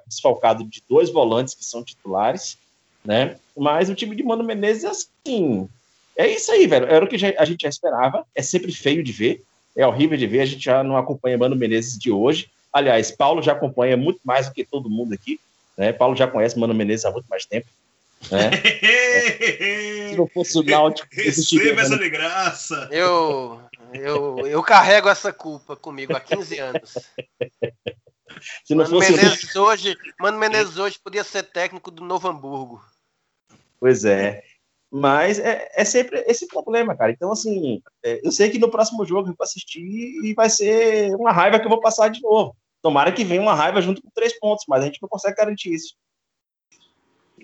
[0.07, 2.59] desfalcado de dois volantes que são titulares,
[3.05, 3.37] né?
[3.57, 5.69] Mas o time de Mano Menezes, assim,
[6.17, 6.87] é isso aí, velho.
[6.87, 8.27] Era o que a gente já esperava.
[8.35, 9.43] É sempre feio de ver,
[9.77, 10.41] é horrível de ver.
[10.41, 12.51] A gente já não acompanha Mano Menezes de hoje.
[12.73, 15.41] Aliás, Paulo já acompanha muito mais do que todo mundo aqui.
[15.77, 15.93] Né?
[15.93, 17.67] Paulo já conhece Mano Menezes há muito mais tempo.
[18.31, 18.51] Né?
[20.11, 21.09] Se não fosse o Náutico.
[21.13, 22.89] Receba essa de graça.
[22.91, 23.61] Eu,
[23.93, 26.95] eu, eu carrego essa culpa comigo há 15 anos.
[28.65, 29.63] Se não Mano, fosse Menezes o...
[29.63, 32.83] hoje, Mano Menezes hoje podia ser técnico do Novo Hamburgo.
[33.79, 34.43] Pois é.
[34.91, 37.11] Mas é, é sempre esse problema, cara.
[37.11, 41.15] Então, assim, é, eu sei que no próximo jogo eu vou assistir e vai ser
[41.17, 42.55] uma raiva que eu vou passar de novo.
[42.83, 45.73] Tomara que venha uma raiva junto com três pontos, mas a gente não consegue garantir
[45.73, 45.95] isso.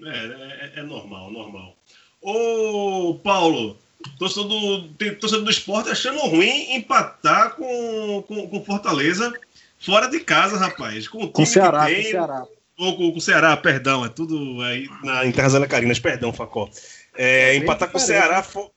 [0.05, 1.77] É, é, é normal, normal.
[2.21, 3.77] Ô, Paulo,
[4.19, 9.33] torcedor do, torcedor do esporte achando ruim empatar com, com, com Fortaleza
[9.79, 11.09] fora de casa, rapaz.
[11.09, 12.47] Com o com Ceará, tem, com Ceará.
[12.79, 16.69] Ou com, com Ceará, perdão, é tudo aí na, em Terras Carinas, perdão, Facó.
[17.17, 18.43] É, empatar com o Ceará.
[18.43, 18.71] For...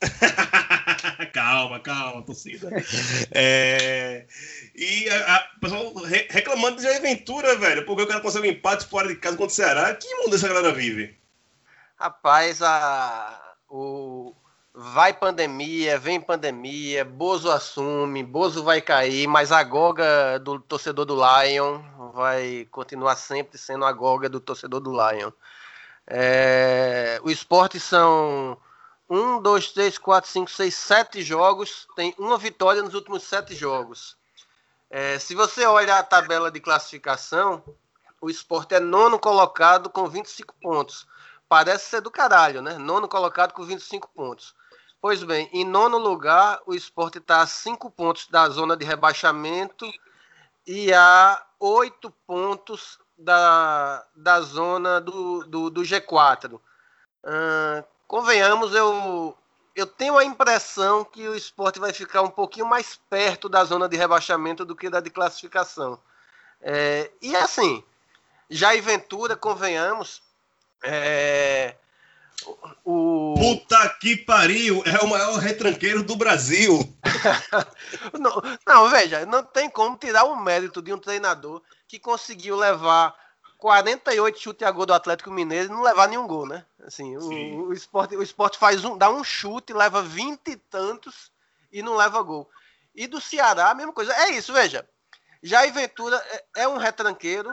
[1.32, 2.70] calma, calma, torcida.
[3.32, 4.26] É,
[4.74, 5.06] e
[5.56, 5.92] o pessoal
[6.28, 9.54] reclamando de aventura, velho, porque o cara consegue um empate fora de casa contra o
[9.54, 9.94] Ceará.
[9.94, 11.16] Que mundo essa galera vive?
[11.96, 14.34] Rapaz, a, o,
[14.72, 21.16] vai pandemia, vem pandemia, Bozo assume, Bozo vai cair, mas a goga do torcedor do
[21.16, 21.80] Lion
[22.14, 25.32] vai continuar sempre sendo a goga do torcedor do Lion.
[26.06, 28.56] É, o esporte são
[29.08, 31.86] um, dois, três, quatro, cinco, seis, sete jogos.
[31.96, 34.16] Tem uma vitória nos últimos sete jogos.
[34.90, 37.62] É, se você olhar a tabela de classificação,
[38.20, 41.06] o esporte é nono colocado com 25 pontos.
[41.48, 42.76] Parece ser do caralho, né?
[42.76, 44.54] Nono colocado com 25 pontos.
[45.00, 49.90] Pois bem, em nono lugar, o esporte está a 5 pontos da zona de rebaixamento
[50.66, 56.54] e a 8 pontos da, da zona do, do, do G4.
[56.54, 59.36] Uh, convenhamos, eu,
[59.76, 63.88] eu tenho a impressão que o esporte vai ficar um pouquinho mais perto da zona
[63.88, 66.00] de rebaixamento do que da de classificação.
[66.60, 67.84] É, e assim,
[68.50, 70.22] Jair Ventura, convenhamos,
[70.82, 71.76] é,
[72.84, 73.34] o...
[73.36, 74.82] Puta que pariu!
[74.86, 76.78] É o maior retranqueiro do Brasil!
[78.18, 83.14] não, não, veja, não tem como tirar o mérito de um treinador que conseguiu levar
[83.58, 86.64] 48 chutes a gol do Atlético Mineiro e não levar nenhum gol, né?
[86.80, 91.32] Assim, o, o, esporte, o esporte faz um, dá um chute, leva 20 e tantos
[91.72, 92.48] e não leva gol.
[92.94, 94.12] E do Ceará, a mesma coisa.
[94.14, 94.88] É isso, veja.
[95.42, 97.52] Jair Ventura é, é um retranqueiro.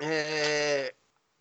[0.00, 0.94] É,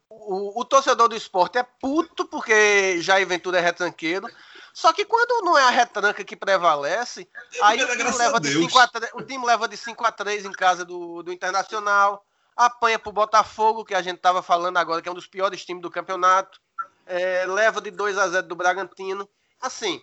[0.09, 4.27] o, o, torcedor do esporte é puto porque Jair Ventura é retranqueiro.
[4.73, 7.29] Só que quando não é a retranca que prevalece,
[7.61, 8.65] aí o Cara, time, leva de Deus.
[8.65, 12.25] 5 a 3, o time leva de 5 a 3 em casa do, do Internacional,
[12.55, 15.81] apanha pro Botafogo, que a gente tava falando agora, que é um dos piores times
[15.81, 16.61] do campeonato,
[17.05, 19.29] é, leva de 2 a 0 do Bragantino.
[19.59, 20.01] Assim,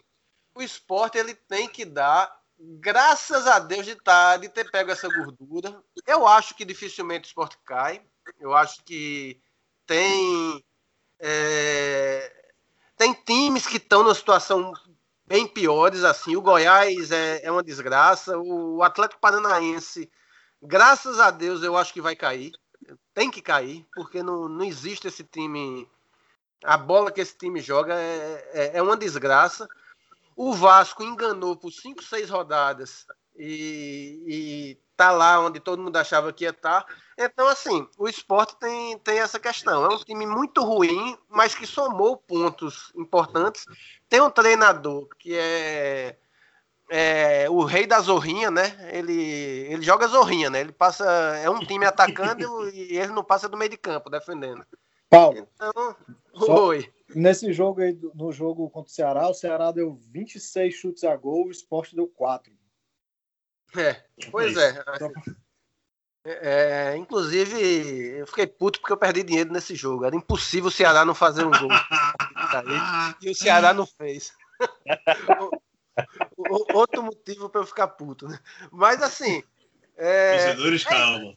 [0.55, 5.09] o esporte ele tem que dar, graças a Deus de, tá, de ter pego essa
[5.09, 5.83] gordura.
[6.07, 8.03] Eu acho que dificilmente o esporte cai.
[8.39, 9.41] Eu acho que
[9.87, 10.65] tem.
[11.19, 12.53] é,
[12.97, 14.73] tem times que estão numa situação
[15.27, 16.37] bem piores, assim.
[16.37, 18.37] O Goiás é, é uma desgraça.
[18.39, 20.11] O Atlético Paranaense,
[20.63, 22.53] graças a Deus, eu acho que vai cair.
[23.15, 25.89] Tem que cair, porque não, não existe esse time.
[26.65, 29.69] A bola que esse time joga é, é, é uma desgraça.
[30.37, 33.07] O Vasco enganou por 5, 6 rodadas
[33.37, 36.85] e, e tá lá onde todo mundo achava que ia estar.
[37.19, 39.85] Então, assim, o esporte tem, tem essa questão.
[39.85, 43.65] É um time muito ruim, mas que somou pontos importantes.
[44.09, 46.19] Tem um treinador que é,
[46.91, 48.77] é o rei da zorrinha, né?
[48.93, 50.61] Ele, ele joga zorrinha, né?
[50.61, 51.05] Ele passa.
[51.39, 54.67] É um time atacando e ele não passa do meio de campo, defendendo.
[55.09, 55.97] Paulo, Então,
[56.49, 56.93] oi.
[57.15, 61.47] nesse jogo aí, no jogo contra o Ceará, o Ceará deu 26 chutes a gol,
[61.47, 62.53] o Sport deu 4.
[63.77, 64.85] É, pois é.
[66.25, 67.57] É, inclusive,
[68.19, 70.05] eu fiquei puto porque eu perdi dinheiro nesse jogo.
[70.05, 71.71] Era impossível o Ceará não fazer um gol.
[73.23, 74.33] e o Ceará não fez.
[76.75, 78.39] Outro motivo para eu ficar puto, né?
[78.71, 79.43] Mas assim.
[79.97, 81.35] É, Torcedores, calma.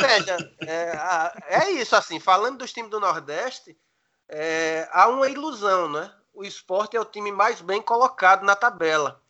[0.00, 3.76] veja, é, é isso, assim, falando dos times do Nordeste,
[4.28, 6.10] é, há uma ilusão, né?
[6.32, 9.20] O esporte é o time mais bem colocado na tabela.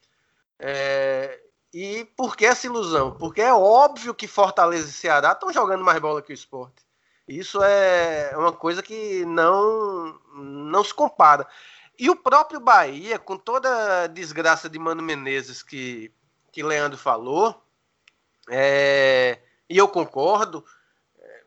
[0.58, 1.40] É,
[1.72, 3.12] e por que essa ilusão?
[3.12, 6.84] Porque é óbvio que Fortaleza e Ceará estão jogando mais bola que o esporte.
[7.26, 11.46] Isso é uma coisa que não, não se compara.
[11.98, 16.12] E o próprio Bahia, com toda a desgraça de Mano Menezes que,
[16.50, 17.62] que Leandro falou,
[18.50, 20.64] é, e eu concordo,
[21.18, 21.42] é,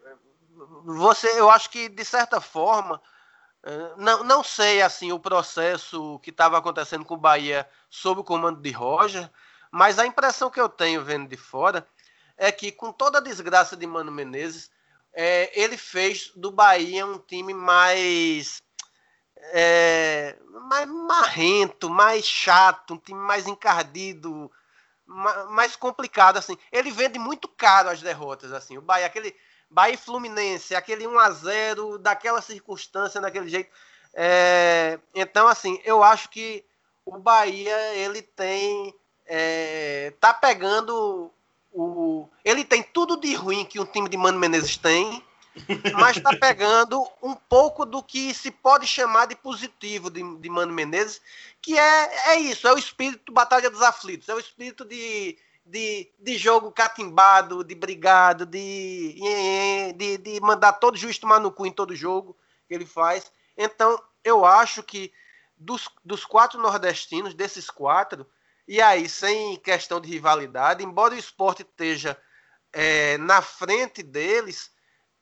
[0.85, 3.01] você, eu acho que de certa forma,
[3.63, 8.23] é, não, não sei assim o processo que estava acontecendo com o Bahia sob o
[8.23, 9.29] comando de Roger,
[9.69, 11.85] mas a impressão que eu tenho vendo de fora
[12.37, 14.71] é que com toda a desgraça de Mano Menezes,
[15.11, 18.61] é, ele fez do Bahia um time mais
[19.53, 20.35] é,
[20.67, 24.51] mais marrento, mais chato, um time mais encardido,
[25.05, 26.57] ma- mais complicado assim.
[26.71, 28.77] Ele vende muito caro as derrotas assim.
[28.77, 29.35] O Bahia, aquele
[29.69, 33.69] Bahia e Fluminense, aquele 1 a 0 daquela circunstância, daquele jeito.
[34.13, 36.65] É, então assim, eu acho que
[37.05, 38.93] o Bahia ele tem
[39.25, 41.31] é, tá pegando
[41.71, 45.23] o ele tem tudo de ruim que um time de Mano Menezes tem,
[45.93, 50.73] mas tá pegando um pouco do que se pode chamar de positivo de, de Mano
[50.73, 51.21] Menezes,
[51.61, 56.11] que é, é isso, é o espírito Batalha dos Aflitos, é o espírito de, de,
[56.19, 59.19] de jogo catimbado, de brigado, de,
[59.95, 62.37] de, de mandar todo juiz tomar no cu em todo jogo
[62.67, 63.31] que ele faz.
[63.57, 65.11] Então, eu acho que
[65.57, 68.27] dos, dos quatro nordestinos, desses quatro,
[68.67, 72.17] e aí, sem questão de rivalidade, embora o esporte esteja
[72.73, 74.71] é, na frente deles,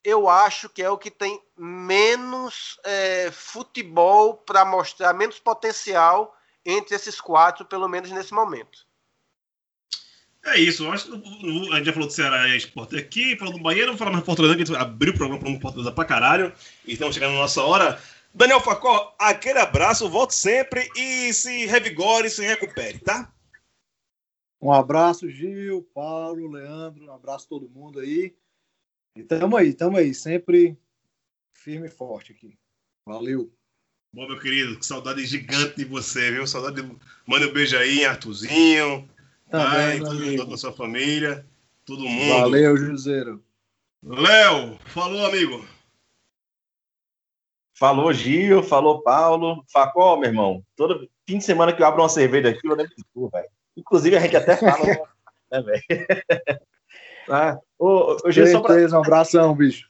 [0.05, 6.95] eu acho que é o que tem menos é, futebol para mostrar, menos potencial entre
[6.95, 8.85] esses quatro, pelo menos nesse momento.
[10.45, 13.87] É isso, acho a gente já falou do Ceará e Esporte aqui, falou do Bahia,
[13.87, 16.53] não falar mais Fortaleza, que a gente abriu o programa para Fortaleza pra caralho,
[16.85, 17.99] e estamos chegando na nossa hora.
[18.31, 23.33] Daniel Facó, aquele abraço, volte sempre e se revigore, se recupere, tá?
[24.61, 28.35] Um abraço, Gil, Paulo, Leandro, um abraço a todo mundo aí.
[29.15, 30.77] E tamo aí, tamo aí, sempre
[31.53, 32.57] firme e forte aqui.
[33.05, 33.51] Valeu.
[34.13, 36.45] Bom, meu querido, que saudade gigante de você, viu?
[36.45, 36.97] Saudade de...
[37.25, 39.09] Manda um beijo aí em Artuzinho,
[39.49, 40.31] Também, ai, meu todo amigo.
[40.31, 41.45] mundo da sua família,
[41.85, 42.41] todo mundo.
[42.41, 43.43] Valeu, Juseiro.
[44.03, 45.65] Léo, falou, amigo.
[47.73, 49.65] Falou Gil, falou Paulo.
[49.69, 50.65] Facó, meu irmão.
[50.75, 53.49] Todo fim de semana que eu abro uma cerveja aqui, eu lembro de tu, velho.
[53.75, 54.85] Inclusive, a gente até fala,
[55.51, 55.83] né, velho?
[57.29, 59.89] Ah, ô, ô, só pra um abração, bicho.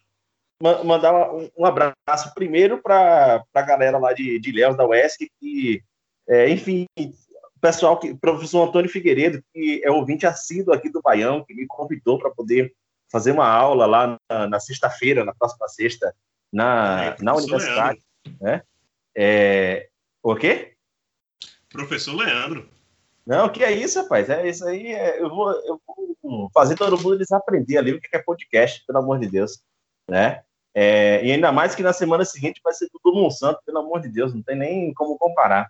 [0.61, 5.29] ma- mandar um, um abraço primeiro para a galera lá de, de Léus, da UESC,
[5.39, 5.83] que,
[6.27, 11.43] é, enfim, o pessoal, que, professor Antônio Figueiredo, que é ouvinte assíduo aqui do Baião,
[11.43, 12.73] que me convidou para poder
[13.11, 16.13] fazer uma aula lá na, na sexta-feira, na próxima sexta,
[16.51, 18.01] na, É, na universidade.
[18.41, 18.61] Né?
[19.15, 19.89] É,
[20.23, 20.73] o quê?
[21.69, 22.69] Professor Leandro.
[23.26, 24.30] Não, que é isso, rapaz?
[24.30, 24.88] É isso aí.
[24.93, 25.82] é- eu, vou, eu
[26.21, 29.59] vou fazer todo mundo desaprender ali o que é podcast, pelo amor de Deus,
[30.09, 30.43] né?
[30.73, 34.09] É, e ainda mais que na semana seguinte vai ser tudo Monsanto, pelo amor de
[34.09, 35.69] Deus, não tem nem como comparar.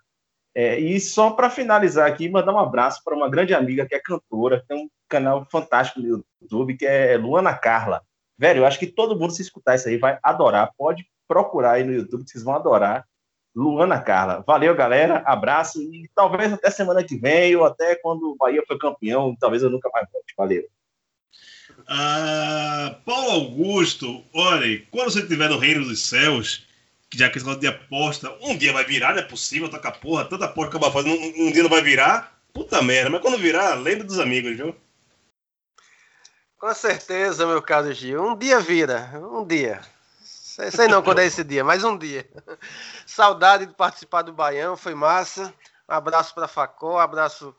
[0.54, 4.00] É, e só para finalizar aqui, mandar um abraço para uma grande amiga que é
[4.00, 8.02] cantora, que tem um canal fantástico no YouTube, que é Luana Carla.
[8.38, 10.72] Velho, eu acho que todo mundo, se escutar isso aí, vai adorar.
[10.76, 13.06] Pode procurar aí no YouTube, vocês vão adorar.
[13.56, 14.44] Luana Carla.
[14.46, 15.22] Valeu, galera.
[15.24, 19.34] Abraço e talvez até semana que vem ou até quando o Bahia for campeão.
[19.40, 20.34] Talvez eu nunca mais volte.
[20.36, 20.68] Valeu.
[21.88, 26.66] Ah, Paulo Augusto, olha, quando você estiver no reino dos céus,
[27.08, 29.90] que já que esse negócio de aposta, um dia vai virar, não é possível, toca
[29.90, 33.08] porra, tanta porra que eu vou fazer, um, um dia não vai virar, puta merda,
[33.08, 34.74] mas quando virar, lembre dos amigos, viu?
[36.58, 38.22] Com certeza, meu caro Gil.
[38.22, 39.80] Um dia vira, um dia.
[40.70, 42.26] Sei, não quando é esse dia, mas um dia.
[43.04, 45.52] Saudade de participar do Baião, foi massa.
[45.86, 47.54] Um abraço para Facó, um abraço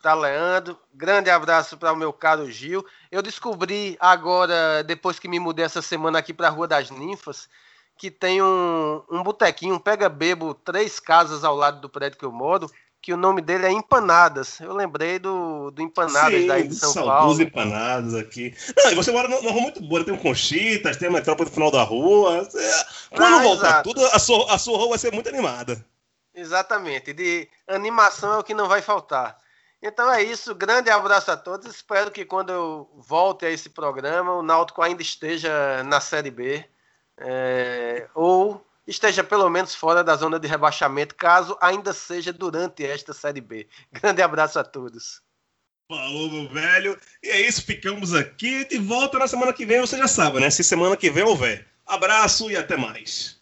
[0.00, 2.86] para Leandro, grande abraço para o meu caro Gil.
[3.12, 7.50] Eu descobri agora, depois que me mudei essa semana aqui para a Rua das Ninfas,
[7.98, 12.32] que tem um, um botequinho, um pega-bebo, três casas ao lado do prédio que eu
[12.32, 12.70] moro,
[13.00, 14.60] que o nome dele é Empanadas.
[14.60, 17.40] Eu lembrei do, do Empanadas Sim, daí de São Paulo.
[17.40, 18.54] empanadas aqui.
[18.76, 21.54] Não, e você mora numa rua muito boa, tem um Conchitas, tem a metrópole no
[21.54, 22.44] final da rua.
[22.44, 23.88] Você- Quando Ah, voltar exato.
[23.94, 25.84] tudo, a sua, a sua rua vai ser muito animada.
[26.34, 27.12] Exatamente.
[27.12, 29.38] De animação é o que não vai faltar.
[29.82, 30.54] Então é isso.
[30.54, 31.66] Grande abraço a todos.
[31.68, 36.64] Espero que quando eu volte a esse programa, o Náutico ainda esteja na Série B.
[37.20, 43.12] é, ou esteja pelo menos fora da zona de rebaixamento, caso ainda seja durante esta
[43.12, 43.68] Série B.
[43.92, 45.20] Grande abraço a todos.
[45.90, 46.98] Falou, meu velho.
[47.22, 48.64] E é isso, ficamos aqui.
[48.64, 50.50] De volta na semana que vem, você já sabe, né?
[50.50, 51.66] Se semana que vem houver.
[51.86, 53.37] Abraço e até mais.